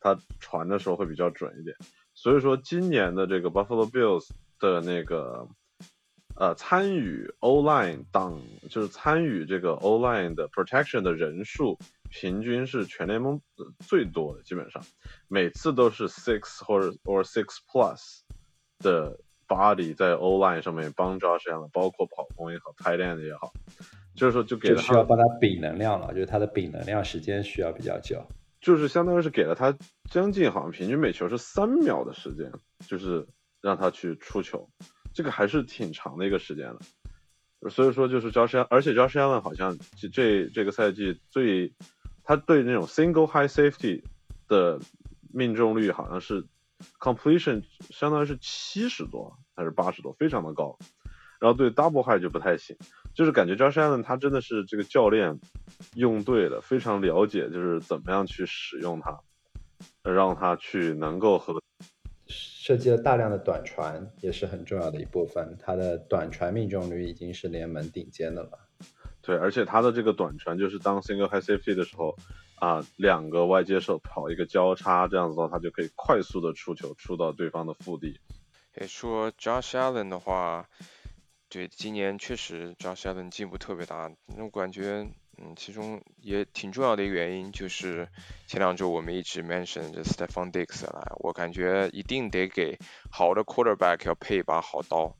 [0.00, 1.74] 他传的时候会比较准一点。
[2.12, 5.48] 所以说，今年的这个 Buffalo Bills 的那个
[6.36, 11.78] 呃参与 O line 挡，就是参与这个 O line 的 protection 的人数，
[12.10, 13.40] 平均是全联盟
[13.78, 14.84] 最多的，基本上
[15.26, 18.18] 每次都是 six 或者 or six plus
[18.78, 19.18] 的
[19.48, 23.54] body 在 O line 上面帮 Josh Allen，包括跑攻也好，拍练的也好。
[24.20, 28.22] 就是说，就给了需要帮他比能量了，就是他的比能量时间需要比较久，
[28.60, 29.74] 就是相当于是给了他
[30.10, 32.52] 将近好像平均每球是三秒的时间，
[32.86, 33.26] 就是
[33.62, 34.68] 让他去出球，
[35.14, 36.78] 这个还是挺长的一个时间了。
[37.70, 39.78] 所以说，就是 Josh，而且 Josh Allen 好像
[40.12, 41.72] 这这个赛季最
[42.22, 44.02] 他对那种 single high safety
[44.48, 44.80] 的
[45.32, 46.46] 命中率好像是
[46.98, 50.78] completion 相当于是七十多还是八十多，非常的高。
[51.38, 52.76] 然后对 double high 就不太行。
[53.20, 55.38] 就是感觉 Josh Allen 他真的是这个教练
[55.94, 59.20] 用对了，非常了解，就是怎么样去使用它，
[60.10, 61.60] 让他去能够和
[62.26, 65.54] 设计了大量的短传，也是很重要的一部分。
[65.60, 68.52] 他的短传命中率已经是联盟顶尖的了。
[69.20, 72.16] 对，而且他的这个短传就是当 single high safety 的时候
[72.54, 78.18] 啊，两个外接手跑一个交叉，这样子的话，他就可以快速的出球，出到对方的腹地。
[78.76, 80.66] 诶，说 Josh Allen 的话，
[81.50, 84.08] 对，今年确实 Josh Allen 进步特别大。
[84.38, 85.04] 我感觉，
[85.36, 88.08] 嗯，其中也挺重要的一个原因就是
[88.46, 92.78] 前两周我们一直 mention 这 Stephon Diggs 来，我感觉一定得给
[93.10, 95.16] 好的 quarterback 要配一把好刀，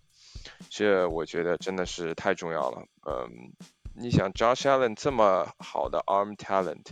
[0.68, 2.86] 这我觉得真的是太重要了。
[3.04, 3.52] 嗯，
[3.96, 6.86] 你想 Josh Allen 这么好的 arm talent，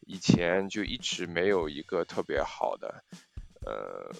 [0.00, 3.04] 以前就一直没有一个特别好的，
[3.64, 4.12] 呃。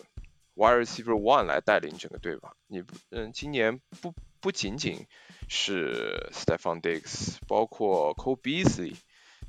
[0.55, 2.55] Wide receiver one 来带领整个队吧。
[2.67, 4.13] 你嗯，今年不
[4.43, 5.07] 不仅仅
[5.49, 8.97] 是 Stephon Diggs，包括 Cole Beasley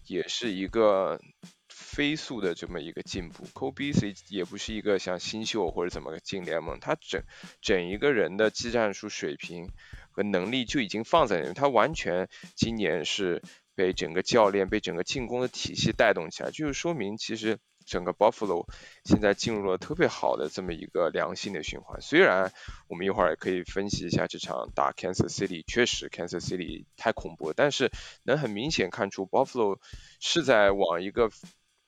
[0.06, 1.20] 也是一个
[1.68, 3.46] 飞速的这么一个进步。
[3.54, 7.24] Cole Beasley 也不是一个像新秀或者怎么进联盟，他整
[7.60, 9.72] 整一个人的技战术水平
[10.12, 13.42] 和能力就已经放在那里，他完全今年是
[13.74, 17.58] 被整个教练、被整个进攻的体系带动起来，就是说明其实。
[17.86, 18.68] 整个 Buffalo
[19.04, 22.02] 现在进入了特别好的这么一个良性的循环。
[22.02, 22.52] 虽然
[22.88, 27.92] 我们一会儿也可以分析一下这场打 Kansas City，确实 Kansas City 太恐怖了，但是
[28.24, 29.80] 能很明显看出 Buffalo
[30.20, 31.30] 是在往一个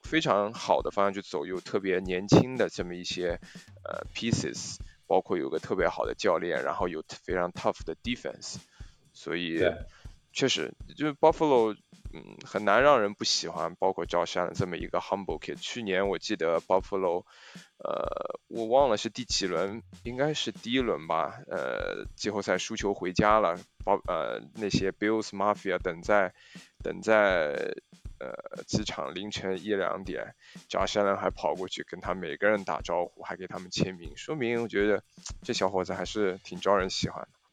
[0.01, 3.39] 非常好的方向去走，有特别年轻的这么一些
[3.83, 4.77] 呃 pieces，
[5.07, 8.57] 包括有个特别好的教练，然后有非常 tough 的 defense，
[9.13, 9.59] 所以
[10.35, 11.75] 确实就是 Buffalo。
[12.13, 15.55] 嗯，很难让人不喜欢，包括 Josh Allen 这么一个 humble kid。
[15.59, 17.25] 去年我记得 Buffalo，
[17.79, 21.41] 呃，我忘了是第几轮，应该是第一轮吧。
[21.49, 26.33] 呃，季后赛输球回家了，包呃那些 Bills Mafia 等在
[26.81, 27.73] 等在
[28.19, 30.35] 呃机场凌晨一两点
[30.69, 35.03] ，Josh Allen 还跑过去跟他每个人打招呼，还给他们签名，说明我觉得
[35.41, 37.44] 这小伙子还是挺招人喜欢的。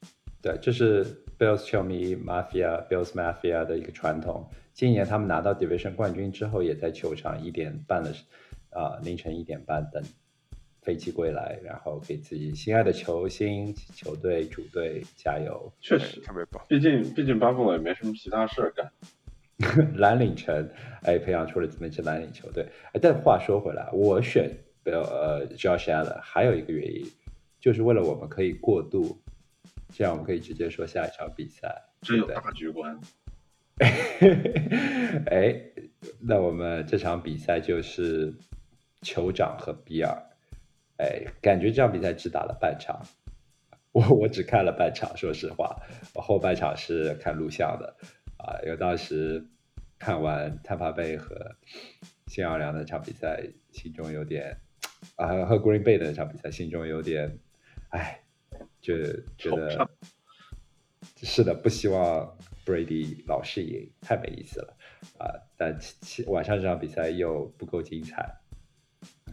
[0.42, 1.04] 对，这是
[1.38, 4.50] Bills 球迷 Mafia Bills Mafia 的一个传统。
[4.72, 8.12] 今年他们拿到 Division 冠军之后，也在球场一点半的
[8.70, 10.02] 啊凌晨一点半等
[10.80, 15.72] 飞机归来，然后给自己心爱的球星、球队、主队加油。
[15.80, 18.90] 确实特别棒，毕竟毕竟 Buffalo 也没什么其他事儿干。
[19.94, 20.68] 蓝领城
[21.02, 22.66] 哎，培养出了这么一支蓝领球队。
[22.92, 24.50] 哎，但话说回来，我选
[24.84, 27.06] Bill 呃 Josh Allen 还有一个原因，
[27.60, 29.21] 就是为了我们可以过渡。
[29.92, 31.84] 这样我们可以直接说下一场比赛。
[32.00, 32.98] 这有大局观。
[35.26, 35.54] 哎，
[36.20, 38.34] 那我们这场比赛就是
[39.02, 40.16] 酋长和比尔。
[40.96, 43.04] 哎，感觉这场比赛只打了半场。
[43.92, 45.82] 我我只看了半场，说实话，
[46.14, 47.96] 我后半场是看录像的。
[48.38, 49.46] 啊，因为当时
[49.98, 51.56] 看完坦帕贝和
[52.28, 54.56] 新奥尔良那场比赛，心中有点
[55.16, 57.38] 啊，和 Green Bay 的那场比赛，心中有点
[57.90, 58.21] 哎。
[58.82, 58.94] 就
[59.38, 59.88] 觉得
[61.22, 64.76] 是的，不希望 Brady 老是赢，太没意思了
[65.18, 65.30] 啊！
[65.56, 65.78] 但
[66.26, 68.40] 晚上这场比赛又不够精彩，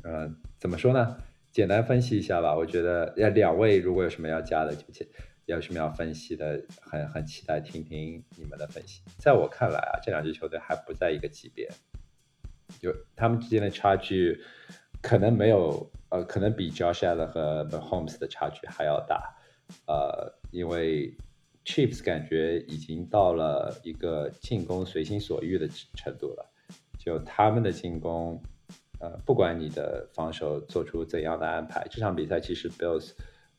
[0.03, 1.17] 嗯，怎么说呢？
[1.51, 2.55] 简单分析一下吧。
[2.55, 5.03] 我觉得，要两位如果有什么要加的，就
[5.45, 9.01] 有什么要分析的，很很期待听听你们的分析。
[9.17, 11.67] 在我看来啊，这两支球队还不在一个级别，
[12.81, 14.43] 有他们之间的差距
[15.01, 19.37] 可能没有，呃，可能比 Josh Allen 和 Mahomes 的差距还要大。
[19.85, 21.15] 呃，因为
[21.65, 26.49] Chiefs 感觉已经到了一个进攻随心所欲的程度了，
[26.97, 28.41] 就他们的进攻，
[28.99, 33.11] 呃，不管你的防守做出怎样的安排，这场比赛其实 Bills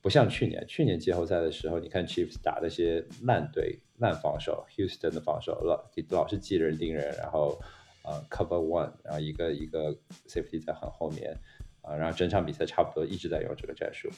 [0.02, 7.60] 不像去年，去年季后赛的时候，你看 Chiefs 打那些烂队、烂防守，Houston 的防守老老是记人盯人，然后
[8.02, 9.94] 呃 Cover One，然后一个一个
[10.26, 11.36] Safety 在很后面，
[11.82, 14.10] 啊，然后整场比赛差不多一直在用这个战术。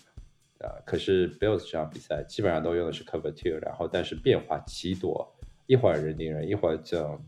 [0.63, 7.21] 啊，可是 Bills 这场比赛基本上都用的是 Cover Two，然后但是变化极多，一会儿人盯人，一会儿就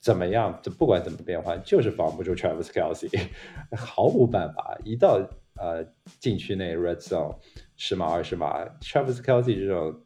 [0.00, 3.28] 怎么样，就不管怎么变化，就是防不住 Travis Kelsey，
[3.76, 4.78] 毫无办法。
[4.84, 5.20] 一到
[5.56, 5.84] 呃
[6.18, 7.36] 禁区内 Red Zone
[7.76, 10.02] 十码二十码，Travis Kelsey 这种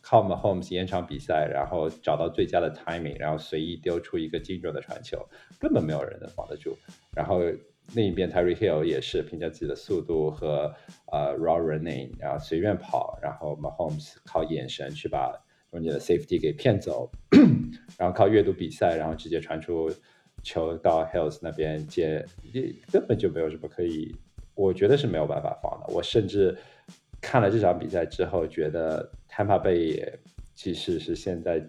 [0.00, 6.76] 靠 Mahomes 延长比赛，然后找到最佳的 timing，然后随意丢出一个精准的传球，根本没有人能防得住。
[7.14, 7.40] 然后。
[7.94, 10.74] 另一边，Terry Hill 也是凭借自己的速度和
[11.10, 17.10] 呃 raw running，然后随便跑，然后 Mahomes 靠眼神去把中间的 safety 给骗走，
[17.96, 19.90] 然后靠阅读比赛，然后直接传出
[20.42, 22.24] 球到 Hills 那边接，
[22.92, 24.14] 根本就没有什么可以，
[24.54, 25.94] 我觉得是没有办法防的。
[25.94, 26.56] 我甚至
[27.22, 30.18] 看了这场比赛之后，觉得 Tampa Bay 也
[30.54, 31.66] 其实是现在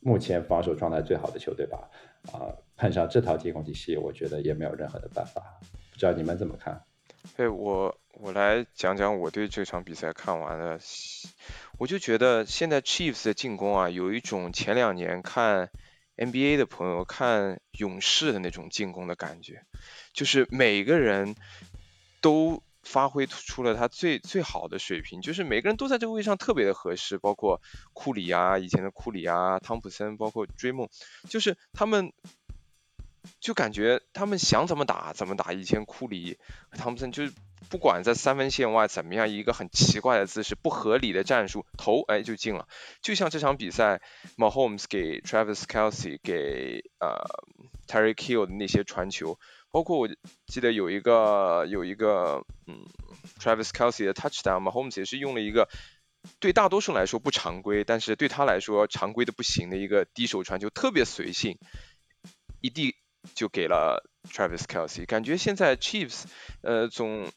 [0.00, 1.88] 目前防守状态最好的球队吧，
[2.30, 2.52] 啊。
[2.76, 5.42] 碰上这套进攻体系，我觉得也没有任何的办法。
[5.92, 6.82] 不知道你们怎么看？
[7.36, 10.78] 对我，我来讲讲我对这场比赛看完了，
[11.78, 15.70] 我就觉得现在 Chiefs 的进攻啊，有一种前两年看
[16.16, 19.62] NBA 的朋友看勇士的那种进攻的感觉，
[20.12, 21.34] 就是每个人
[22.20, 27.62] 都发挥出了他最最好的水平，就是每个人都在这个位置上特别的合适，包括
[27.94, 30.90] 库里啊，以前的库里啊，汤普森，包括追梦，
[31.30, 32.12] 就是他们
[33.40, 35.52] 就感觉他们想怎么打怎么打。
[35.52, 36.38] 以前库里、
[36.72, 37.32] 汤普森就是
[37.68, 42.68] 不管在三分线外怎么样，一个很奇怪的姿势、不合理的战术投，哎就进了。
[43.02, 44.00] 就像这场比赛
[44.36, 47.24] ，Mahomes 给 Travis Kelsey 给呃
[47.86, 49.38] Terry Kill 的那些传球。
[49.70, 50.08] 包括我
[50.46, 52.86] 记得有一个有一个嗯
[53.40, 55.68] ，Travis Kelsey 的 touchdown，Mahomes 也是用了一个
[56.38, 61.58] 对大多数来说不常规，但是对他来说常规的不行的一个低手传球，特别随性，
[62.60, 62.94] 一递
[63.34, 65.06] 就给了 Travis Kelsey。
[65.06, 66.24] 感觉现在 Chiefs
[66.62, 67.30] 呃总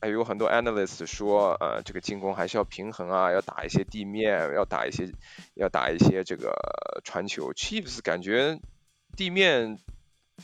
[0.00, 5.12] 还有很多 analyst 说呃这个进攻还是要平衡啊，要打一些地面，要打一些
[5.54, 6.52] 要打一些这个
[7.04, 7.52] 传球。
[7.52, 8.58] Chiefs 感觉
[9.16, 9.78] 地面。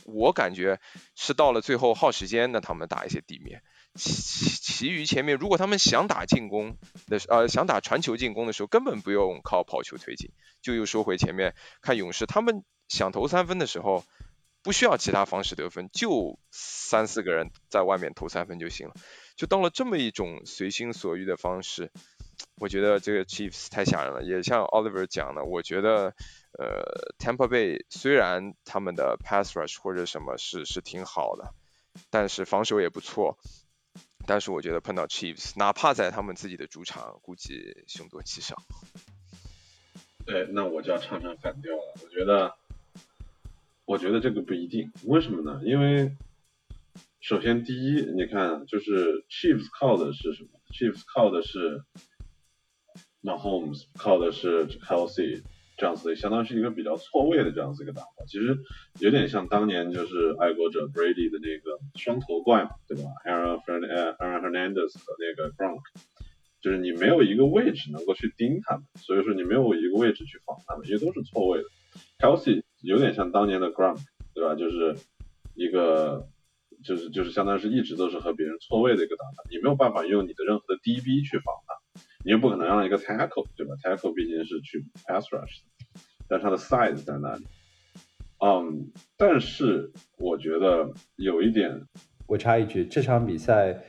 [0.03, 0.81] 我感觉
[1.15, 6.75] 是到了最后耗时间，那他们打一些地面，其其其余前面如果他们想打进攻
[7.07, 10.31] 的呃想打传球进攻的时候，根本不用靠跑球推进。
[10.61, 14.03] 就又说回前面看勇士，他们想投三分的时候，
[14.65, 18.95] 不需要其他方式得分，就三四个人在外面投三分就行了。
[19.37, 21.91] 就到了这么一种随心所欲的方式，
[22.59, 24.23] 我觉得这个 Chiefs 太吓人了。
[24.23, 26.13] 也像 Oliver 讲的，我觉得。
[26.57, 31.53] 呃，Tampa Bay 虽然他们的 pass rush 或者什么是是挺好的，
[32.09, 33.37] 但是防守也不错。
[34.25, 38.55] 但是我觉得碰到 Chiefs，哪怕在他们自己的主场，估计凶多吉少。
[40.25, 41.93] 对，那我就要唱唱反调了。
[42.01, 42.55] 我觉得，
[43.85, 44.91] 我觉得这个不一定。
[45.05, 45.61] 为什么呢？
[45.63, 46.11] 因为
[47.21, 51.83] 首先第一，你看，就是 Chiefs 靠的是什么？Chiefs 靠的是
[53.23, 55.43] Mahomes，靠的是 Kelsey。
[55.77, 58.57] 这样子相当于是一个比较错位的这样子一个打法，其实
[59.01, 65.81] 有点像当年就是爱国者 Brady 的那个双头怪嘛，对吧？Aaron Aaron Hernandez 和那个 Gronk，
[66.61, 71.65] 就是你没有一个位置能够去盯他们，所以说你没有一个位置去防他们，因为都是错位的。
[72.19, 73.99] Kelsey 有点像当年的 Gronk，
[74.33, 74.55] 对吧？
[74.55, 74.95] 就是
[75.55, 76.27] 一个
[76.83, 82.01] 就是就是相当于是一直都是和别人错位的一个打法，你没有办法用你的任何的 DB 去防他。
[82.23, 87.45] 你又不可能让一个 tackle 对吧？tackle 毕竟是去 pass rush 的，但他的 size 在那里。
[88.39, 91.87] 嗯，但是我觉得有一点，
[92.27, 93.79] 我插一句，这场比赛，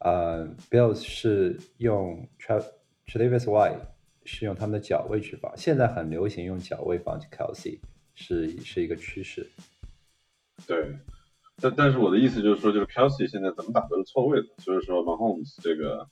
[0.00, 3.80] 呃，Bills 是用 Travis White
[4.24, 7.80] 是用他们的脚位去防，现在很流行用脚位防 Kelsey，
[8.18, 9.48] 是是一个趋势。
[10.66, 10.98] 对，
[11.62, 16.08] 但但是我的意思就是说，就是 Kelsey 现在怎么打都是错位的，所以说 Mahomes 这个。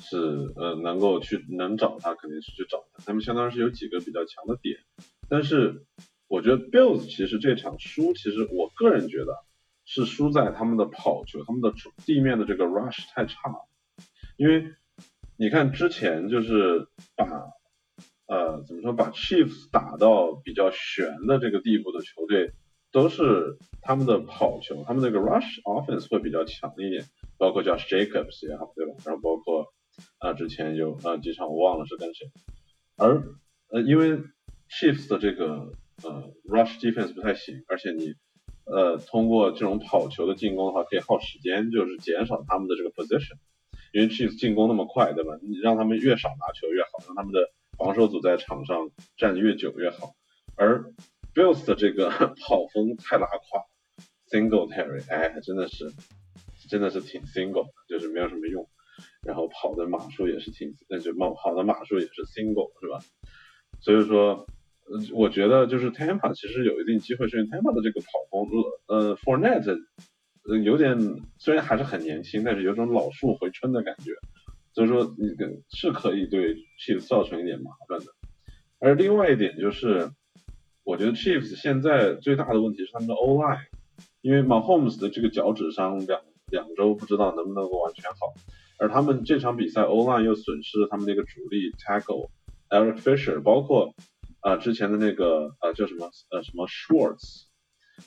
[0.00, 0.16] 是
[0.54, 3.02] 呃，能够去能找他，肯定是去找他。
[3.04, 4.78] 他们相当于是有几个比较强的点，
[5.28, 5.86] 但是
[6.28, 9.44] 我觉得 Bills 其实这场输，其实我个人觉得
[9.84, 11.74] 是输在他们的跑球，他们的
[12.06, 13.34] 地面的这个 rush 太差。
[14.36, 14.72] 因为
[15.36, 17.26] 你看之前就是把
[18.28, 22.52] 呃怎么说把 Chiefs 打到比较悬的这个地步的球队，
[22.92, 27.04] 都是他们的跑球，他们那个 rush offense 会比较强一点，
[27.38, 28.92] 包括叫 Jacobs 也好，对吧？
[29.04, 29.66] 然后包括。
[30.18, 32.30] 啊，之前有啊几场我忘了是跟谁，
[32.96, 33.20] 而
[33.68, 34.18] 呃因为
[34.70, 35.72] Chiefs 的这个
[36.04, 38.14] 呃 rush defense 不太行，而且你
[38.64, 43.38] 呃通过这种跑球的进攻的话可以耗时间，就是减少他们的这个 position，
[43.92, 45.36] 因为 Chiefs 进攻那么快，对吧？
[45.42, 50.14] 你让他们越少拿球越好，让他们的防守组在场上站越久越好。
[50.56, 50.92] 而
[51.34, 53.64] Bills 的这个跑风太拉胯
[54.28, 55.92] ，single Terry，哎，真的是
[56.68, 58.68] 真的是挺 single，就是没有什么用。
[59.22, 62.98] 然后跑的码数也是挺，那就跑跑的码数也是 single 是吧？
[63.80, 64.46] 所以说，
[65.12, 68.48] 我觉得就是 Tampa 其实有一定机会，是因为 Tampa 的这个跑风，
[68.86, 69.78] 呃，Fornet
[70.64, 70.98] 有点
[71.38, 74.12] 虽然还是很年轻，但是有种老树回春的感觉，
[74.78, 75.26] 所以说你
[75.70, 78.06] 是可以对 Chiefs 造成一点麻烦的。
[78.78, 80.08] 而另外一点就是，
[80.84, 83.58] 我觉得 Chiefs 现在最大的问题是他们的 O line，
[84.20, 88.34] 因为 Mahomes 的这个脚趾伤两两周不知道能不能够完全好。
[88.78, 92.30] 而他们这场比赛，O line 又损失了他们那个主力 tackle
[92.68, 93.96] Eric Fisher，包括
[94.38, 97.46] 啊之前的那个呃叫什么呃什么 Schwartz，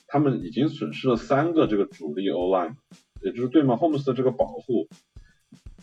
[0.07, 2.75] 他们已经损失了三个这个主力 O line，
[3.21, 4.87] 也就是对 Mahomes 的这个保护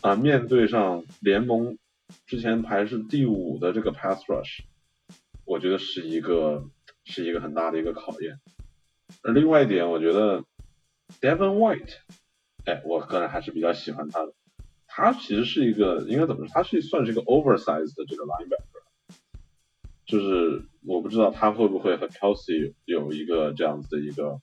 [0.01, 1.77] 啊，面对上联盟
[2.25, 4.63] 之前排是第五的这个 pass rush，
[5.45, 6.69] 我觉得是一个
[7.03, 8.39] 是一个很大的一个考验。
[9.23, 10.43] 而另外一点，我觉得
[11.19, 11.95] Devon White，
[12.65, 14.33] 哎，我个人还是比较喜欢他的。
[14.87, 16.53] 他其实是一个应该怎么说？
[16.53, 19.15] 他是算是一个 oversize 的这个 linebacker，
[20.05, 24.39] 就是我不知道他会不会和 Kelsey 有一个这样子的一个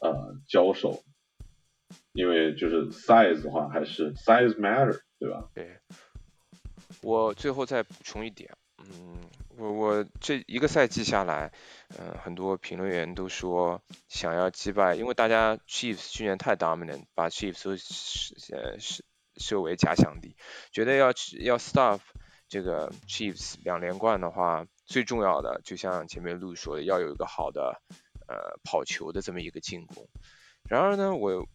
[0.00, 1.02] 呃交手，
[2.12, 5.48] 因为就是 size 的话，还是 size matter，对吧？
[5.54, 5.78] 对。
[7.02, 9.20] 我最后再补充一点，嗯，
[9.56, 11.50] 我我这一个赛季下来，
[11.98, 17.70] 嗯，很多评论员都说想要击败，因为大家 Chiefs 去年太 dominant，把 Chiefs 都
[18.54, 19.02] 呃设
[19.36, 20.36] 设为假想敌，
[20.72, 21.06] 觉得要
[21.40, 22.00] 要 stop
[22.48, 27.80] 这个 Chiefs 两连冠的话，最重要的就像前面路说的，要有一个好的
[28.28, 30.06] 呃跑球的这么一个进攻。
[30.68, 31.48] 然而呢，我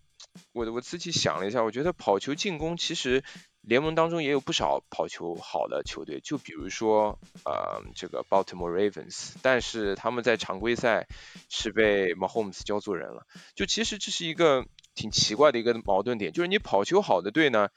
[0.54, 3.24] 我我自己想了一下，我觉得跑球进攻其实。
[3.68, 11.08] 联盟当中也有不少跑球好的球队，就比如说呃这个 Baltimore Ravens，但是他们在常规赛
[11.50, 13.26] 是被 Mahomes 教做人了。
[13.56, 17.70] 就其实这是一个挺奇怪的一个矛盾点，就是你跑球好的队呢，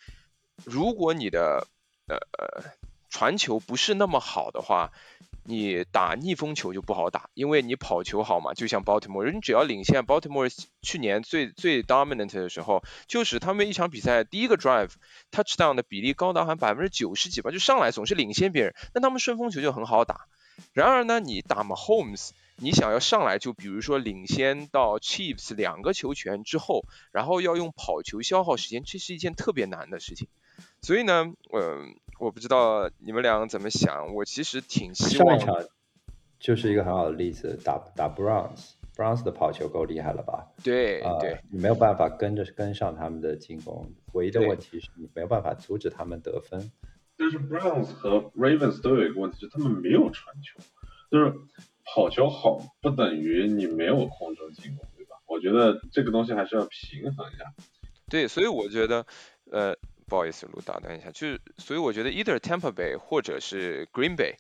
[0.62, 1.66] 如果你的
[2.06, 2.18] 呃
[3.08, 4.92] 传球不是那么好的话。
[5.44, 14.90] 你打逆风球就不好打，因为你跑球好嘛，就像 Baltimore，你只要领先 Baltimore 去年最最 dominant 的时候，就是他们一场比赛第一个 drive
[15.32, 20.26] touchdown 的比例高达好像百分之九十几吧，就上来总是领先别人，那他们顺风球就很好打。
[20.74, 30.28] 然而呢，你打 Mahomes，你想要上来就比如说领先到 Chiefs 两个球权之后，然后要用跑球消耗时间，这是一件特别难的事情。
[30.82, 31.96] 所以呢，嗯。
[32.18, 35.38] 我不知道你们两个怎么想，我其实挺希望。
[35.38, 35.68] 上一场
[36.40, 40.48] 就是一个很好的例子，打打 Browns，Browns 的跑球够厉害了吧？
[40.62, 46.70] 对对，你没有办法跟着跟上他们的进攻，唯一的问题是你没有办法阻止他们得分。
[47.16, 50.60] 但是 Browns 和 Ravens 都有一个问题，就是他们没有传球，
[51.10, 51.34] 就是
[51.84, 55.16] 跑球好不等于你没有控制进攻，对吧？
[55.26, 57.52] 我觉得这个东西还是要平衡一下。
[58.08, 59.06] 对，所以我觉得，
[59.50, 59.76] 呃。
[60.08, 64.34] 不好意思，路打断一下，就是所以我觉得 either Tampa Bay 或者是 Green Bay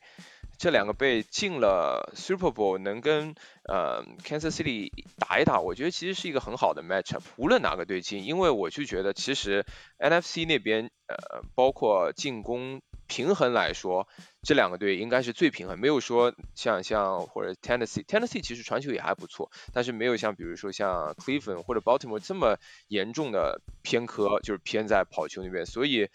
[0.58, 3.34] 这两个被进了 Super Bowl 能跟
[3.68, 7.22] 呃 Kansas City 打一打，我觉得其实是一个很好的 matchup。
[7.36, 9.64] 无论哪个队进，因为我就觉得其实
[9.98, 12.80] NFC 那边呃包括进攻。
[13.08, 14.06] 平衡来说，
[14.42, 25.66] 这两个队应该是最平衡，没有说像像或者 Tennessee，Tennessee 其实传球也还不错，但是没有像比如说像 Cleveland 或者 Baltimore 这么严重的偏科，就是偏在跑球那边。
[25.66, 26.08] 所以，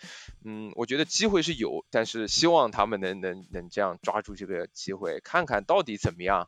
[0.46, 6.48] 嗯，我觉得机会是有，但是希望他们能能能这样抓住这个机会，看看到底怎么样。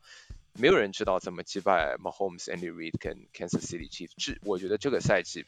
[0.58, 4.14] 没有人知道怎么击败 Mahomes、Andy Reid 跟 Kansas City Chiefs。
[4.16, 5.46] 这我觉得这个赛季，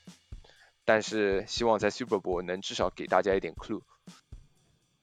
[0.84, 3.84] 但是希望在 Super Bowl 能至少给大家一点 clue。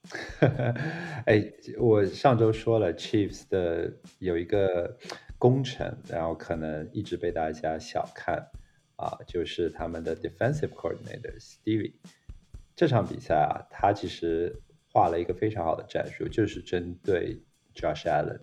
[1.26, 4.98] 哎，我上周说了，Chiefs 的有一个
[5.38, 8.50] 功臣，然后可能一直被大家小看
[8.96, 11.94] 啊，就是他们的 defensive coordinator Stevie。
[12.76, 14.60] 这场比赛啊，他其实
[14.92, 17.42] 画了一个非常好的战术，就是针对
[17.74, 18.40] Josh Allen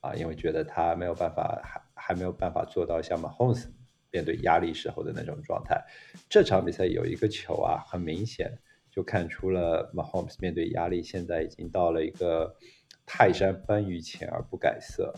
[0.00, 3.66] 啊，因为觉得他没有办法，还还没有办法做到像 Mahomes
[4.10, 5.84] 面对压力时候的那种状态。
[6.28, 8.58] 这场比赛有一个球啊，很明显。
[8.94, 12.54] 就看出了 Mahomes 面对压力，现在已经到了一个
[13.04, 15.12] 泰山崩于前而不改色。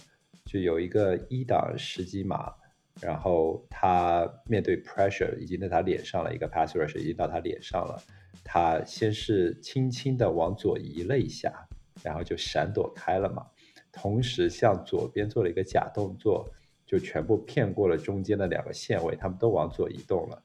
[0.47, 2.55] 就有一个一档十几码，
[3.03, 8.01] 然后他面对 pressure 已经在他脸上了，一个 pass rush 已经到他脸上了。
[8.43, 11.53] 他先是轻轻的往左移了一下，
[12.03, 13.45] 然后就闪躲开了嘛。
[13.93, 16.49] 同时向左边做了一个假动作，
[16.87, 20.43] 就全部骗过了中间的两个线位，他们都往左移动了。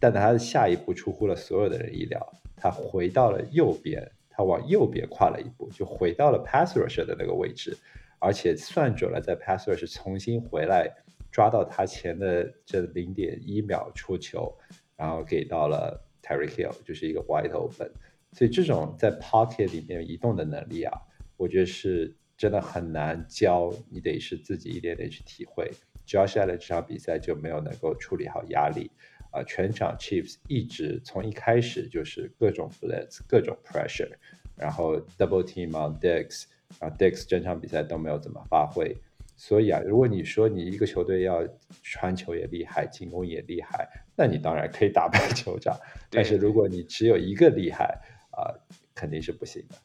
[0.00, 7.76] 但他的下一步出乎了所有的人意料，他回到了右边，他往右边跨了一步，就回到了 pass rusher 的那个位置，
[8.18, 10.90] 而且算准了在 pass rusher 重新回来
[11.30, 14.52] 抓到他前的这零点一秒出球，
[14.96, 17.92] 然后给到了 Terry Hill，就是一个 wide open。
[18.32, 20.98] 所以这种在 pocket 里面移动的能力啊，
[21.36, 25.70] 我觉得是真的很难教，你得是自己一点点去体会。
[26.06, 28.90] Joshua 的这场比赛就没有能够处理好压力。
[29.30, 34.10] 啊，全场 Chiefs 一直从一开始就是各种 blitz，各种 pressure，
[34.56, 36.44] 然后 double team on Dix，
[36.78, 38.96] 啊 Dix 整场比赛都没有怎么发挥。
[39.36, 41.46] 所以啊，如果你说你一个球队要
[41.82, 45.74] 传球也厉害，进攻也厉害，那你当然可以打败酋长。
[46.10, 47.98] 但是如果你只有一个厉害，
[48.32, 48.52] 啊，
[48.94, 49.76] 肯定是不行的。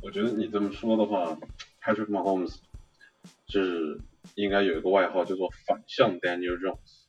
[0.00, 1.36] 我觉得你这么说的话
[1.82, 2.58] ，Patrick Mahomes
[3.46, 3.98] 就是
[4.36, 7.03] 应该有一个外号叫做反向 Daniel Jones。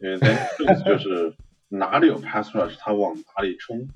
[0.00, 1.34] 因为 Daniel 就是
[1.68, 3.88] 哪里有 pass rush，他往哪里冲，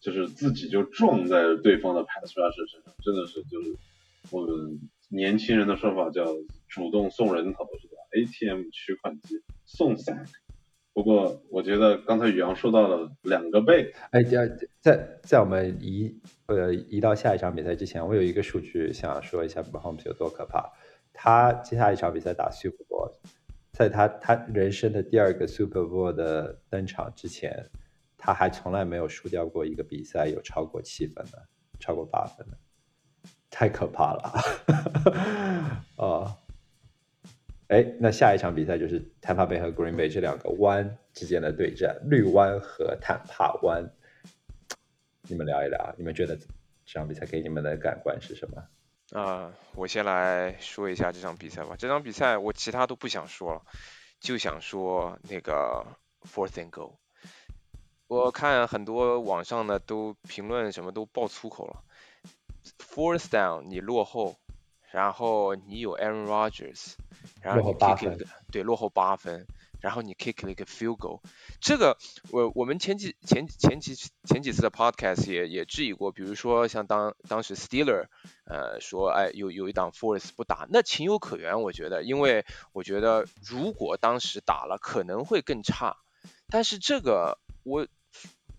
[0.00, 3.76] 就是自己就撞在对方的 pass rush 身上，真的是就是
[4.30, 6.24] 我们年轻人的说法叫
[6.68, 10.26] 主动送人头，是吧？ATM 取款机送 sack。
[10.92, 14.48] 不过我觉得刚才宇阳说到了两个倍，哎，在
[14.80, 20.72] 在在我们移呃移到下一场比赛之前，我有一个数据想说一下 Mahomes 有多可怕。
[21.12, 23.12] 他接下来一场比赛打 Super Bowl。
[23.74, 27.68] 在他他人生的第二个 Super Bowl 的登场之前，
[28.16, 31.48] 他还从来没有输掉过一个比赛有超过七分的，
[31.80, 32.56] 超过八分的，
[33.50, 34.22] 太可怕了
[35.96, 36.38] 啊！
[37.66, 43.84] 哎，那下一场比赛就是 Tampa Bay 和 Green Bay 这两个湾之间的对战，绿湾和坦帕湾。
[45.22, 46.44] 你们聊一聊，你们觉得这
[46.84, 48.62] 场比赛给你们的感官是什么？
[49.14, 51.76] 啊，我先来说一下这场比赛吧。
[51.78, 53.62] 这场比赛我其他都不想说了，
[54.18, 55.86] 就想说那个
[56.22, 56.98] Fourth and Go。
[58.08, 61.84] 我看很多网上的都评论什么都爆粗口了。
[62.80, 64.36] Fourth down 你落后，
[64.90, 66.94] 然后你有 Aaron Rodgers，
[67.40, 69.46] 然后你 kick 对落后八分。
[69.84, 71.20] 然后你 kick 了一个 field goal，
[71.60, 71.98] 这个
[72.30, 78.06] 我我们前几前前几前几次的 podcast 也也质疑过，比如说像当当时 Steeler，
[78.46, 85.98] 呃说哎有有一档 force 不打，那情有可原，我觉得，因为我觉得如果当时打了可能会更差，
[86.48, 87.86] 但是这个我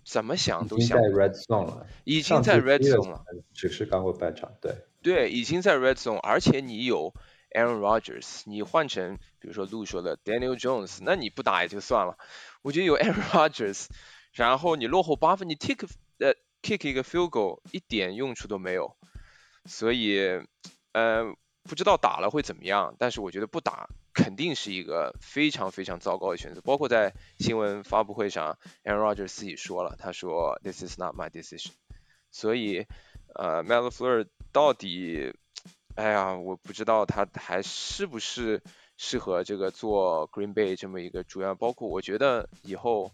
[0.06, 4.76] 怎么想都想已经在 red zone 了，已经在 red zone 了，只是刚过半场，对。
[5.02, 7.16] 对，已经在 red zone，而且你有。
[7.56, 12.18] Aaron Rodgers，你换成比如说路说的 Daniel Jones，那你不打也就算了。
[12.62, 13.88] 我觉得有 Aaron Rodgers，
[14.34, 15.88] 然后你落后八分，你 kick
[16.20, 18.98] 呃 kick 一个 field goal 一点用处都没有。
[19.66, 20.20] 所以
[20.92, 21.34] 呃
[21.64, 26.62] 不知道打了会怎么样，但是我觉得不打肯定是一个非常非常糟糕的选择。
[26.62, 31.72] 包括在新闻发布会上，Aaron Rodgers 自己说了，他说 This is not my decision。
[32.32, 32.86] 所以
[33.34, 35.34] 呃 m e l f l e r 到底。
[35.96, 38.62] 哎呀，我不知道他还是不是
[38.98, 41.56] 适合这个做 Green Bay 这么一个主要。
[41.56, 43.12] 包括我觉得以后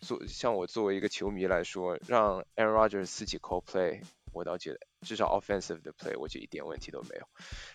[0.00, 4.00] 做像我作为一个球迷来说，让 Aaron Rodgers 自己 call play，
[4.32, 7.26] 我倒觉得至少 offensive 的 play 我就一点问题都没有。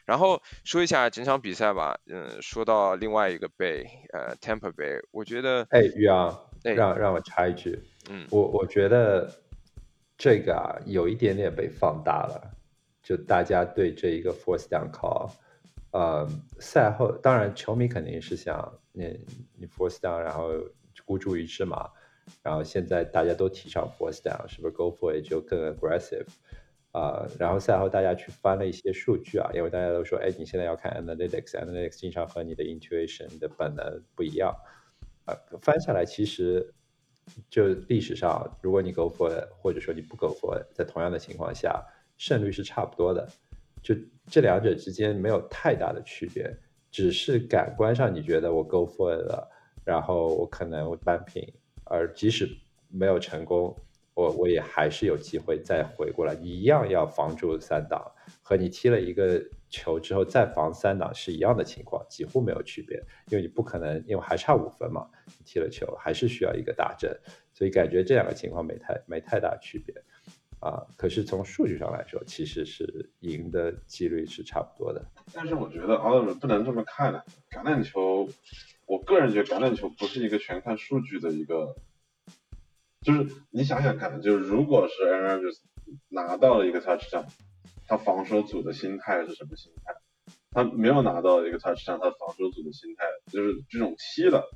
[0.06, 7.80] 然后说一下整场比赛吧，嗯，说到另外一个 Bay，呃，Tampa Bay，我觉得，哎，宇阳，让让我插一句，
[8.10, 9.32] 嗯，我我觉得
[10.18, 12.57] 这个啊有一点点被放大了。
[13.08, 15.32] 就大家对这一个 force down call，
[15.92, 16.28] 呃，
[16.60, 19.18] 赛后当然球迷肯定是想你
[19.56, 20.50] 你 force down，然后
[21.06, 21.90] 孤注一掷嘛，
[22.44, 26.26] 然后现在大家都提倡 force down，是不是 go for it 就更 aggressive
[26.92, 27.26] 啊？
[27.40, 34.54] 然后赛后大家去翻了一些数据啊，因为大家都说，哎，你现在要看 analytics，analytics 经常和你的 intuition 的本能不一样
[35.24, 35.34] 啊。
[35.62, 36.74] 翻下来其实
[37.50, 41.82] 就历史上，如果你 go for it，或者说你不 go for it，在同样的情况下。
[42.18, 43.28] 胜率是差不多的，
[43.82, 43.96] 就
[44.28, 46.52] 这两者之间没有太大的区别，
[46.92, 49.50] 只是感官上你觉得我 go for it 了，
[49.86, 51.54] 然后我可能会扳平，
[51.86, 52.50] 而即使
[52.90, 53.76] 没有成功，
[54.14, 58.12] 我我也还是有机会再回过来，一样要防住三档，
[58.42, 62.98] 和你踢了一个球之后再防三档是一样的情况，几乎没有区别，
[63.30, 65.08] 因为你不可能，因为还差五分嘛，
[65.46, 67.16] 踢了球还是需要一个大阵，
[67.54, 69.94] 所以感觉这两个情况没太没太大区别。
[70.60, 75.06] 啊，可是从数据上来说，其实是赢的几率是差不多的。
[75.34, 78.28] 但是我觉得奥尔不能这么看的，橄榄球，
[78.88, 81.76] 我个人觉得橄榄球不是一个全看数据的一个，
[83.02, 85.60] 就是你想想看，就是如果是 Aaron 就是
[86.10, 87.26] 拿到了一个 touchdown，
[87.88, 89.94] 他防守组的心态是什么心态？
[90.50, 94.50] 他没有拿到一个 touchdown，他防守组的心态就是这种踢了，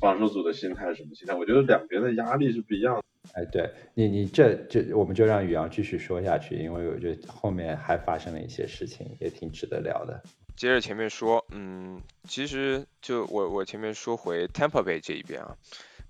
[0.00, 1.34] 防守组的心态是什么心态？
[1.34, 3.02] 我觉得两边的压力是不一样的。
[3.32, 10.22] 哎，对你，你这这，我们就让宇阳继续说下去，因为我觉得后面还发生了一些事情，也挺值得聊的。
[10.56, 15.56] 接着前面说，嗯，其实就我我前面说回 Tampa Bay 这一边啊，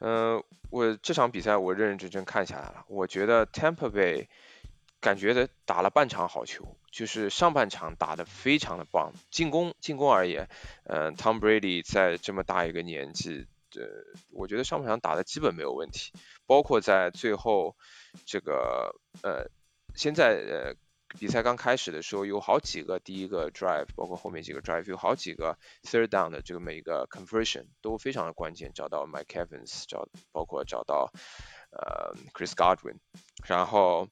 [0.01, 4.27] 嗯，我这场比赛我认认真真看下来了，我觉得 Tampa Bay
[5.01, 10.49] 感觉的打了半场好球，就是上半场打的非常的棒，进攻进攻而言，
[10.85, 13.47] 嗯，Tom Brady 在这么大一个年纪。
[13.77, 13.83] 呃，
[14.31, 16.13] 我觉得上半场打的基本没有问题，
[16.47, 17.77] 包括在最后
[18.27, 19.51] 这个呃，
[19.95, 20.75] 现在呃
[21.19, 31.13] 比赛刚开始的时候，有好几个第一个 drive，包括后面几个 drive，有好几个 third down 的这个每一个 conversion 都非常的关键，找到 Mike Evans，找包括找到
[31.71, 32.97] 呃 Chris Godwin，
[33.47, 34.09] 然后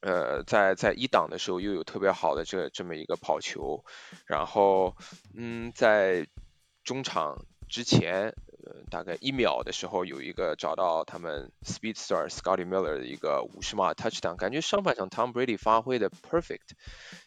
[0.00, 3.84] 呃在在一档的时候又有特别好的这这么一个跑球，
[4.26, 4.96] 然后
[5.34, 6.26] 嗯在
[6.84, 8.34] 中场之前。
[8.64, 16.70] 呃，大概一秒的时候，有一个找到他们 Speed Star Scotty Miller 的一个五十码 Touchdown，感觉上半场 Tom Brady 发挥的 perfect，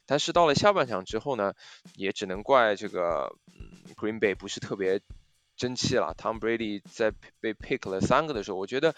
[0.06, 1.54] 但是到了下半场之后呢，
[1.96, 5.02] 也只能怪这个嗯 Green Bay 不是特别
[5.58, 6.16] 争气了。
[6.18, 8.96] Tom Brady 在被 pick 了三个的时候，我觉得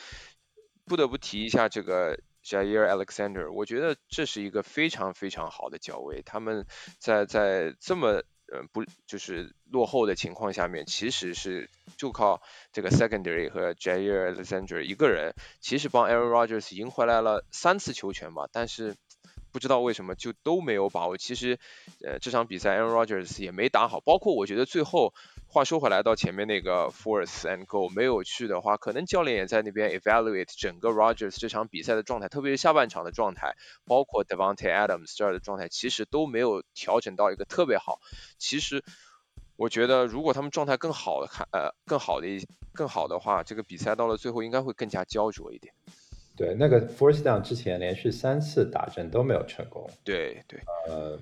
[0.85, 6.21] 不得不提一下这个 Jair Alexander，我觉得这是一个非常非常好的脚位。
[6.21, 6.65] 他们
[6.99, 8.23] 在在这么
[8.53, 12.41] 嗯不就是落后的情况下面，其实是就靠
[12.71, 18.95] 这个 secondary 和 Jair Alexander 一个人，其实帮 Aaron Rodgers 赢回来了三次球权吧，但是。
[19.49, 21.17] 不知道为什么就都没有把握。
[21.17, 21.57] 其实，
[22.05, 24.01] 呃，这场比赛 Aaron Rodgers 也没打好。
[24.01, 25.15] 包括我觉得最后，
[25.49, 37.99] 话说回来到前面那个 Force and Go 没有去的话，可能教练也在那边 evaluate 整个 Rodgers 这场比赛的状态，特别是下半场的状态，包括 Devonte Adams 这儿的状态，其实都没有调整到一个特别好。
[38.37, 38.83] 其实，
[39.55, 45.73] 我觉得如果他们状态更好的看，呃，更好的一更好的话，这个比赛到了最后应该会更加焦灼一点。
[46.35, 49.89] 对，那个 Force Down 之前连续三次打针都没有成功。
[50.03, 51.21] 对对，呃，就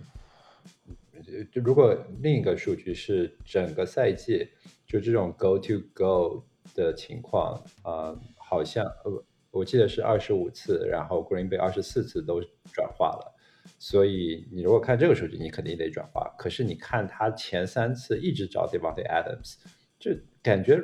[1.54, 4.50] 如果另一个数据是整个赛季
[4.86, 12.42] 就这种 Go to Go 的情况啊，好像呃，我记得是二十五次，然后 Green Bay 二十四次都
[12.74, 13.34] 转化了。
[13.80, 16.34] 所以你如果看这个数据，你肯定得转化。
[16.38, 19.56] 可是你看他前三次一直找 Devonte Adams，
[20.00, 20.12] 就
[20.42, 20.78] 感觉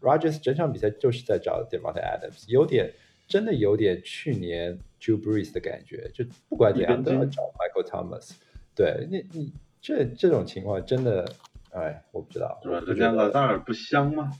[0.00, 2.92] Rogers 整场比赛就是在找 Devonte Adams，有点。
[3.30, 8.32] 真的有点去年 Joe Brees 的感觉，就不管怎样都要找 Michael Thomas。
[8.74, 11.32] 对，你你这这种情况真的，
[11.72, 12.60] 哎，我不知道。
[12.62, 12.80] 对吧？
[12.86, 14.30] 人家老大尔不香吗？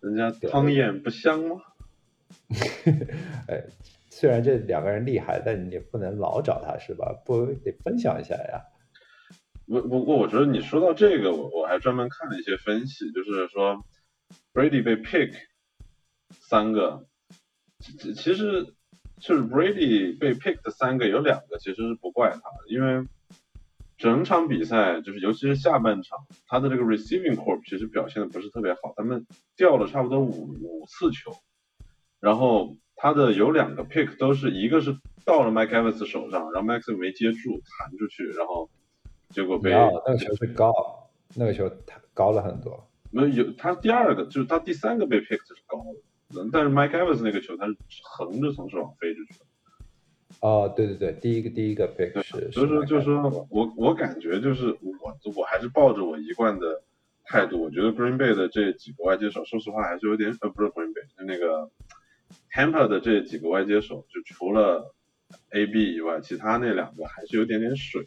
[0.00, 1.56] 人家汤眼不香吗？
[3.48, 3.64] 哎，
[4.08, 7.12] 虽然这两个人厉害，但你也不能老找他是吧？
[7.24, 8.64] 不得分享一下呀？
[9.66, 13.84] 不不过，我觉得你说到这个，我我还专门看了一些分析，就是说
[14.52, 15.34] Brady 被 pick
[16.30, 17.06] 三个。
[17.78, 18.74] 其其实，
[19.18, 23.06] 就是 Brady 被 pick 的三个有两个其实是不怪他，因为
[24.00, 29.26] 整场比赛就是尤其是下半场，他的这个 receiving corp 其实表现的不是特别好，他们
[29.56, 31.36] 掉了差不多五五次球，
[32.18, 34.96] 然后他的有两个 pick 都是一个是
[35.26, 38.70] 到了 Mike Evans 手上，然后 Mike 没接住弹出去，然后
[39.28, 40.72] 结果被那个球是高，
[41.36, 46.48] 那个球弹高了很多，没有有他第二个就是他第三个被 pick 是高的。
[46.52, 49.44] 但是 Mike Evans 那个球，他是横着从上往飞出去的。
[50.38, 56.82] 哦，对对对，第一个第一个 pick 是，就是就是说我我感觉就是我我还是抱着我一贯的
[57.24, 61.70] 态度，我觉得 Green Bay 的这几个外接手，说实话还是有点呃不是 Green Bay，就那个
[62.52, 64.94] Tampa 的这几个外接手，就除了
[65.50, 68.06] AB 以外，其他那两个还是有点点水。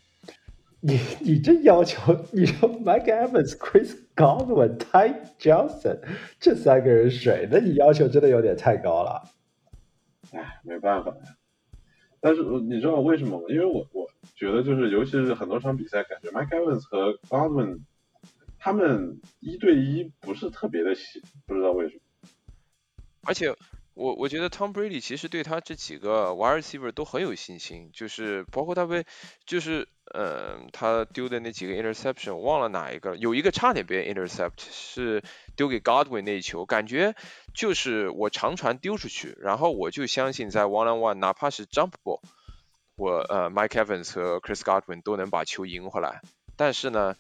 [0.79, 5.99] 你你这要求，你说 Mike Evans、Chris Godwin、Ty Johnson
[6.39, 9.21] 这三个人水，那你要求真的有点太高了。
[10.31, 11.21] 哎，没办法呀。
[12.23, 13.45] 但是你知道为什么吗？
[13.49, 17.81] 因为我我觉得就是，尤其是很多场比赛，感觉 Mike Evans 和 Godwin
[18.57, 22.01] 他们一对一不是特别的行，不知道为什么。
[23.23, 23.53] 而且。
[23.95, 29.05] 我我觉得 Tom Brady 其实对他这几个 wide receiver 都很有信心，就是包括他被，
[29.45, 35.23] 就是嗯，他丢的那几个 interception，我忘了哪一个，有一个差点被 intercept，是
[35.55, 37.15] 丢给 Godwin 那一球，感觉
[37.53, 42.19] 就是我长传丢出去，然后我就相信在 one on one，哪怕是 jump ball，
[42.95, 46.21] 我呃 Mike Evans 和 Chris Godwin 都能把球赢回来，
[46.57, 47.15] 但是呢，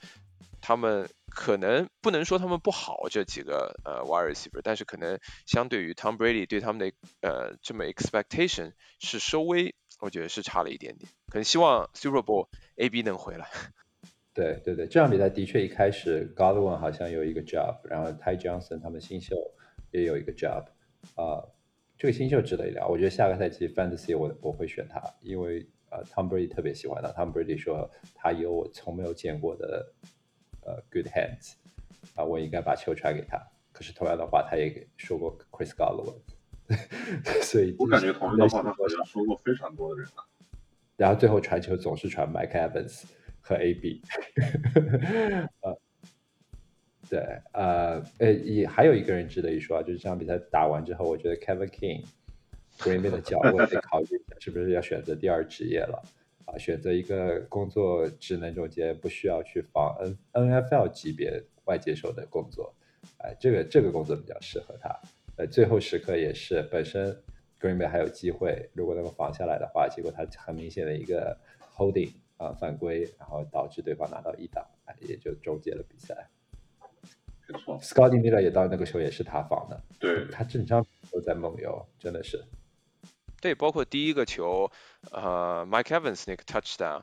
[0.61, 1.09] 他们。
[1.35, 13.47] 可能不能说他们不好这几个呃 wide receiver，但是可能相对于 Tom Brady 对他们的呃这么 expectation 是稍微我觉得是差了一点点，可能希望 Super Bowl AB 能回来。
[14.35, 19.35] 对对对，这场比赛的确一开始 Godwin 好像有一个 job，然后 Ty Johnson 他们新秀
[19.89, 20.65] 也有一个 job，
[21.15, 21.49] 啊，
[21.97, 22.87] 这个新秀值得一聊。
[22.87, 29.95] 我觉得下个赛季 Fantasy 我我会选他，因为呃 Tom Brady 特别喜欢他，Tom Brady 说他有我从没有见过的。
[30.65, 31.53] 呃，good hands，
[32.15, 33.37] 啊，我应该把球传给他。
[33.71, 36.21] 可是同样的话，他也说过 Chris Godwin，
[37.43, 40.23] 所以我感觉同样的话他好像说过非常多的人了。
[40.95, 43.03] 然后最后传球总是传 Mike Evans
[43.41, 44.01] 和 AB。
[45.61, 45.79] 呃，
[47.09, 47.19] 对，
[47.51, 52.05] 呃，呃，也还有一个人值得一说啊，就是这场比赛打完之后，我觉得 Kevin King
[52.77, 56.01] Green Bay 的角度得考虑一下是不是要选择第二职业了。
[56.45, 62.73] 啊，选择一个工作职能中间，不需要去防 N N F L 级别外接手的工作，
[63.17, 64.89] 哎，这个这个工作比较适合他。
[65.37, 67.11] 呃，最后时刻也是本身
[67.59, 71.37] Green Bay 还有机会，如果能够防下来的话，结果他很明显的一个
[71.75, 76.29] holding 啊犯规，然后导致对方拿到一档，哎，也就终结了比赛。
[77.47, 82.43] 没错，Scotty Miller 也到那个时候也是他防的，对他整场都在梦游，真的是。
[83.41, 84.71] 对，包括第一个球，
[85.11, 87.01] 呃，Mike Evans 那个 touchdown，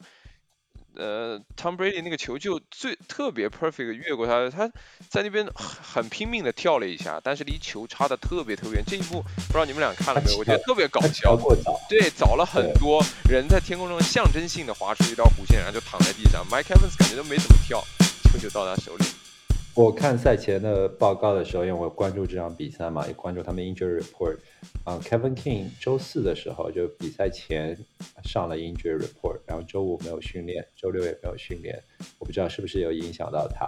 [0.97, 4.69] 呃，Tom Brady 那个球就最特别 perfect 越过他，他
[5.09, 8.85] 在那边很拼命的跳了一下，但是离球差的特别特别远。
[8.87, 10.39] 这一步不知道你们俩看了没有？
[10.39, 11.37] 我觉得特别搞笑。
[11.89, 16.45] 对，早了很多人在天空中象征性的划出一道弧线，然后就躺在地上。
[16.51, 17.85] Mike Evans 感觉都没怎么跳，
[18.33, 19.05] 球就到他手里。
[19.77, 24.37] 我看赛前的报告的时候，因为我关注这场比赛嘛，也关注他们 injury report。
[24.85, 27.79] 啊，Kevin King 周四的时候就比赛前
[28.25, 31.83] 上了 injury report，然后周五没有训练，周六也没有训练，
[32.19, 33.67] 我不知道是不是有影响到他。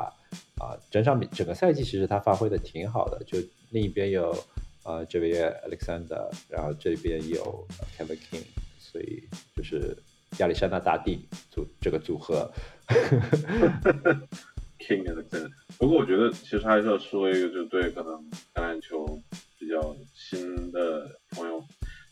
[0.63, 3.39] 啊，整场比整个赛季其实他发挥的挺好的，就
[3.71, 4.37] 另一边有
[4.85, 8.45] 呃这边 Alexander，然后这边有 Kevin King，
[8.79, 9.23] 所以
[9.57, 9.97] 就是
[10.39, 12.53] 亚历山大大帝组这个组合。
[14.83, 15.51] King and Alexander。
[15.79, 18.13] 不过我觉得其实还是要说一个，就对可能
[18.53, 19.23] 橄榄球
[19.59, 21.65] 比较新的朋友，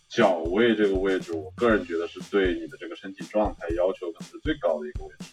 [0.08, 5.26] 脚位这个位置，我个人觉得是对你的这个身体状态要求可能是最高的一个位置，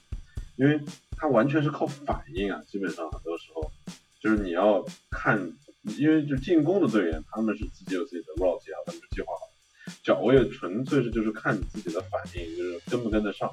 [0.58, 0.80] 因为
[1.18, 3.72] 它完全是靠反应啊，基本上很多时候
[4.20, 5.54] 就是你要看，
[5.98, 13.50] 因为就进攻的队员他们是自己有自己的 route 啊，他们是计划好的，脚位纯粹是就是看你自己的反应，就是跟不跟得上。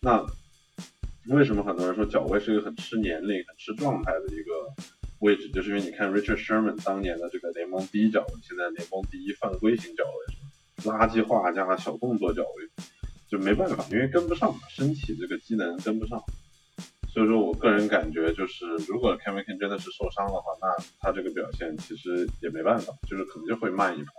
[0.00, 0.26] 那
[1.28, 4.74] 为什么很多人说脚位是一个很吃年龄、很吃状态的一个
[5.20, 5.48] 位置？
[5.50, 12.84] 就是因为你看 Richard Sherman 当年的这个联盟第一脚位，现在联盟第一犯规型脚位，垃圾话加小动作脚位，
[13.28, 16.22] 就没办法，因为跟不上嘛，身体这个机能跟不上。
[17.08, 24.10] 所以说我个人感觉就是，如果 Kevin King 真的是受伤的话，那他这个表现其实也没办法，就是可能就会慢一拍。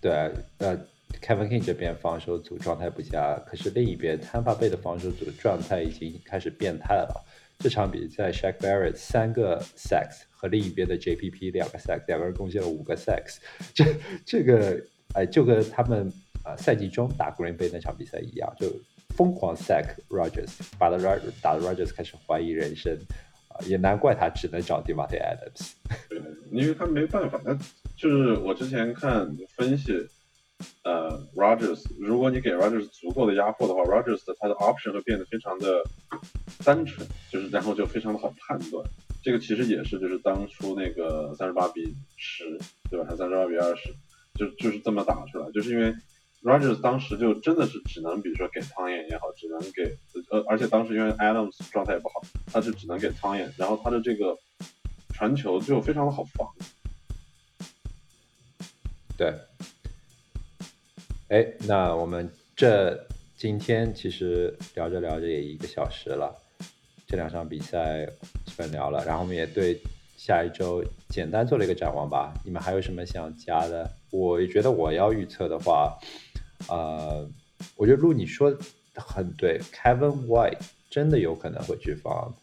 [0.00, 0.10] 对，
[0.58, 0.76] 呃
[1.20, 7.24] ，Kevin King 这边防守组状态不佳，可是另一边 Tampa Bay 的防守组状态已经开始变态了。
[7.58, 13.36] 这场比赛 Shaq Barrett 三个 sacks 和另一边的 JPP 两个 sacks，两个人贡献了五个 sacks，
[13.74, 13.84] 这
[14.24, 14.82] 这个
[15.14, 16.10] 哎就跟他们
[16.42, 18.66] 啊、赛季中打 Green Bay 那场比赛一样，就
[19.14, 20.48] 疯狂 sack Rogers，
[20.78, 22.96] 把的 Rog 打的 Rogers 开始怀疑人生
[23.48, 25.72] 啊、也难怪他只能找 Devontae Adams。
[26.08, 26.18] 对，
[26.50, 27.52] 因为他没办法，他
[27.94, 29.92] 就是我之前看分析，
[30.82, 35.82] 呃，Rogers，如果你给 Rogers 足够的压迫的话，Rogers 的他的 option 会变得非常的
[36.64, 38.84] 单纯，就是然后就非常的好判断。
[39.22, 42.58] 这个其实也是就是当初那个三十八比十，
[42.90, 43.06] 对吧？
[43.08, 43.94] 还三十八比二十，
[44.34, 45.94] 就就是这么打出来，就是因为
[46.42, 49.96] Rogers 当时就真的是只能，比如说给汤眼也好，只能给
[50.30, 54.38] 呃，而且当时因为 Adams 状态也不好，他就只能给汤眼，然后他的这个
[55.12, 56.48] 传球就非常的好防。
[59.18, 59.34] 对，
[61.30, 63.06] 哎，那我们这
[63.36, 66.36] 今天其实聊着聊着也一个小时了，
[67.06, 68.04] 这两场比赛
[68.44, 69.80] 基本聊了，然后我们也对
[70.16, 72.34] 下一周简单做了一个展望吧。
[72.44, 73.88] 你们还有什么想加的？
[74.10, 75.96] 我觉得我要预测的话，
[76.68, 77.24] 呃，
[77.76, 78.58] 我觉得路你说的
[78.96, 80.58] 很对，Kevin White
[80.90, 82.34] 真的有可能会去防，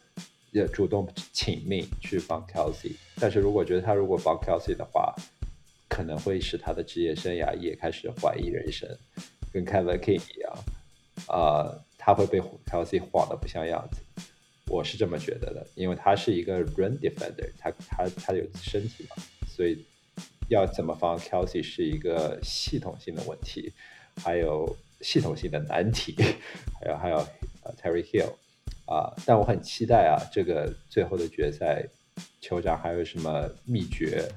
[0.51, 5.13] 也主动请命去防 Kelsey，但是如果觉得他如果防 Kelsey 的话，
[5.97, 8.87] 可能会使他的职业生涯也开始怀疑人生，
[9.51, 10.55] 跟 Kevin King 一样，
[11.27, 14.03] 啊、他会被 Kelsey 晃得不像样子，
[14.67, 19.15] 我是这么觉得的，因为他是一个 run defender，他他他有身体嘛，
[19.47, 19.83] 所以
[20.49, 23.73] 要怎么防 Kelsey 是一个系统性的问题，
[24.17, 26.13] 还有系统性的难题，
[26.79, 27.17] 还有还有
[27.63, 28.35] 呃 Terry Hill
[28.85, 31.83] 啊、但我很期待啊，这个最后的决赛，
[32.41, 34.27] 酋长还有什么秘诀？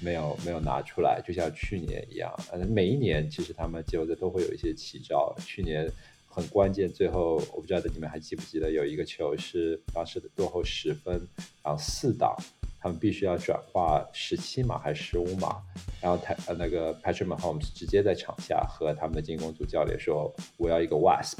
[0.00, 2.32] 没有没有拿出来，就像去年一样。
[2.52, 5.34] 呃，每一年其实他们球队都会有一些奇招。
[5.44, 5.90] 去年
[6.26, 11.20] 很关键，最后我不知道你们还记不记得，有一个球是当时的落后十分，
[11.64, 12.36] 然后四档，
[12.80, 15.60] 他们必须要转化十七码还是十五码，
[16.00, 21.38] 然后他呃那个 Patrick Mahomes 直接在场下和他们的进攻组教练说：“我要一个 Wasp。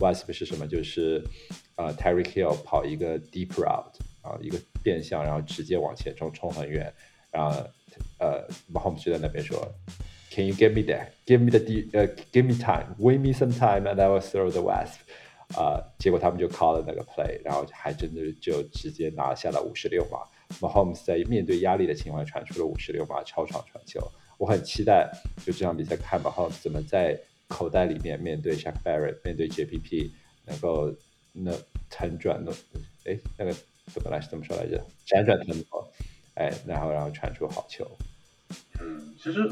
[0.00, 0.66] Wasp 是什么？
[0.66, 1.22] 就是
[1.76, 3.92] 呃 Terry Hill 跑一个 deep route
[4.22, 6.92] 啊，一个变向，然后直接往前冲，冲很远，
[7.30, 7.56] 然后。”
[8.20, 9.58] 呃，Mahomes 就在那边说
[10.30, 11.08] ，Can you give me that?
[11.26, 14.48] Give me the d 呃、uh,，Give me time, win me some time, and I will throw
[14.48, 15.00] the wasp。
[15.56, 20.18] 啊，结果他们就 call 了那个 play，然后还真的就直接拿下了五十六码。
[20.60, 24.00] Mahomes 在面对压力的情况下传出了五十六码超长传球。
[24.38, 25.10] 我很期待
[25.44, 27.18] 就这场比赛看 Mahomes 怎么在
[27.48, 30.10] 口袋里面面对 Shaq Barrett，面对 JPP
[30.46, 30.94] 能够
[31.32, 31.52] 那
[31.88, 32.52] 腾转那，
[33.10, 33.52] 哎，那个
[33.92, 34.84] 怎么来怎么说来着？
[35.06, 35.92] 辗转腾挪。
[36.34, 37.86] 哎，然后然后传出好球。
[38.80, 39.46] 嗯，其实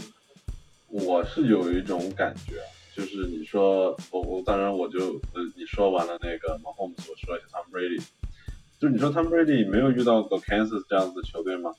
[0.87, 2.63] 我是有一种感觉，
[2.95, 8.03] 就是你说我我当然我就呃你说完了那个 Mahomes，我说一下 Tom Brady，
[8.79, 11.75] 就是你说 Tom Brady 没有遇到过 Kansas 这样子的球队吗？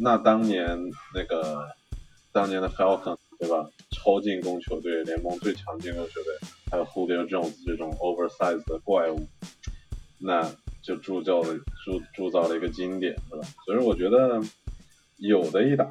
[0.00, 0.78] 那当年
[1.14, 1.68] 那个
[2.32, 3.68] 当年的 Falcon 对吧？
[3.90, 9.28] 超进攻球队，联盟最强进攻球队，还有 Julio Jones 这种 oversize 的怪物，
[10.18, 10.50] 那。
[10.82, 13.46] 就铸造了铸铸造了一个经典，是吧？
[13.64, 14.42] 所以我觉得
[15.16, 15.88] 有的一打。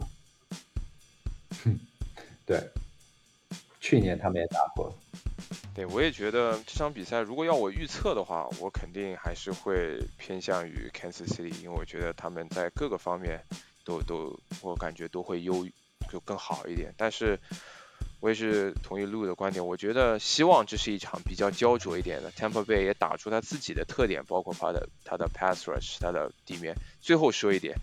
[2.45, 2.69] 对，
[3.79, 4.93] 去年他们也打过。
[5.73, 13.39] 对，我也觉得这场比赛如果要我预测的话，我肯定还是会偏向于 Kansas City，因为我觉得他们在各个方面
[13.85, 15.65] 都都我感觉都会优
[16.09, 16.93] 就更好一点。
[16.97, 17.39] 但是
[18.21, 26.73] 我也是同意路的观点，我觉得希望这是一场比较焦灼一点的，Tampa Bay 也打出他自己的特点，包括他的他的 pass rush，他的地面。
[27.01, 27.75] 最后说一点，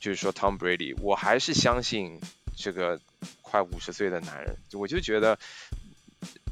[0.00, 2.18] 就是说 Tom Brady，我还是相信
[2.56, 2.98] 这个
[3.42, 5.38] 快五十岁的男人，我就觉得。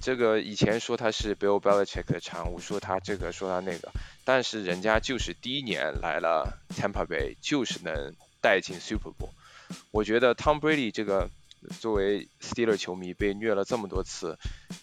[0.03, 3.93] 这个以前说他是 Bill Belichick 的产物，说他这个说他那个，
[4.25, 9.29] 但是人家就是第一年来了 Tampa Bay，就是能带进 Super Bowl。
[9.93, 11.29] 我觉得 Tom Brady 这个
[11.79, 14.39] 作为 Steeler 球迷被虐了这么多次，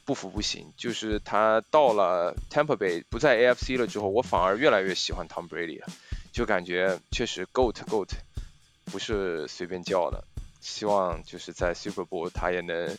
[0.06, 0.74] 不服不行。
[0.78, 5.88] 就是他到了 Tampa Bay 不在 AFC 了之后，我反而越来越喜欢 Tom Brady 了，
[6.32, 8.10] 就感觉确实 Goat Goat
[8.86, 10.24] 不是随便叫的。
[10.60, 12.98] 希望就是在 Super Bowl 他也能。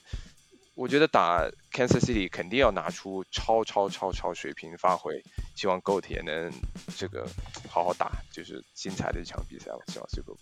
[0.74, 5.24] 我觉得打 Kansas City 肯定要拿出超超超超水平发挥，
[5.56, 6.52] 希望 Goat 也能
[6.96, 7.28] 这个
[7.68, 9.72] 好好打，就是精彩的一场比赛。
[9.72, 10.38] 我希望 Super Bowl。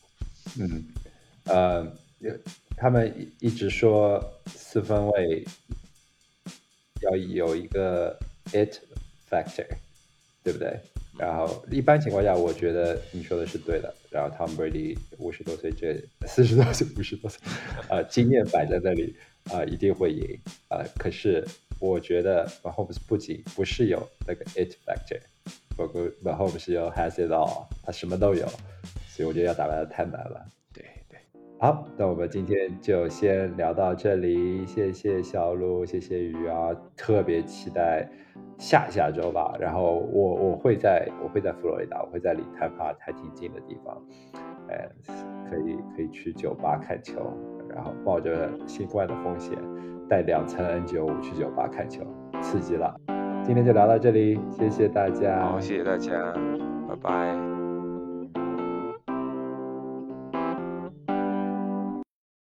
[0.58, 0.92] 嗯，
[1.44, 1.90] 呃，
[2.76, 5.44] 他们一直说四分卫
[7.02, 8.18] 要有一个
[8.52, 8.78] it
[9.30, 9.66] factor，
[10.42, 10.78] 对不对？
[11.18, 13.94] 然后一般情况下，我觉得你说的是对的。
[14.10, 17.40] 然后 Tom Brady 五十多岁，这四十多岁、五十多岁，
[17.88, 19.16] 啊， 经验摆在那里。
[19.52, 20.36] 啊，一定会赢
[20.66, 20.82] 啊！
[20.98, 21.46] 可是
[21.78, 25.20] 我觉得 Mahomes 不仅不是有那个 it factor，
[25.76, 28.44] 包括 Mahomes 有 has it all，他什么都有，
[29.08, 30.44] 所以我觉得要打败他太难了。
[31.58, 38.06] 好，那我们今天就先聊到这里，谢谢小鹿，谢谢鱼啊，特别期待
[38.58, 39.54] 下下周吧。
[39.58, 43.96] 然后我我会在我会在佛罗里达，我会在离泰帕还挺近的地方，
[44.68, 44.86] 呃，
[45.48, 47.14] 可以可以去酒吧看球。
[47.74, 49.58] 然后冒着新冠的风险，
[50.08, 52.02] 带两层 N95 去酒吧看球，
[52.42, 52.94] 刺激了。
[53.42, 55.40] 今天就聊到这里，谢谢大家。
[55.40, 56.32] 好，谢谢大家，
[56.86, 57.65] 拜拜。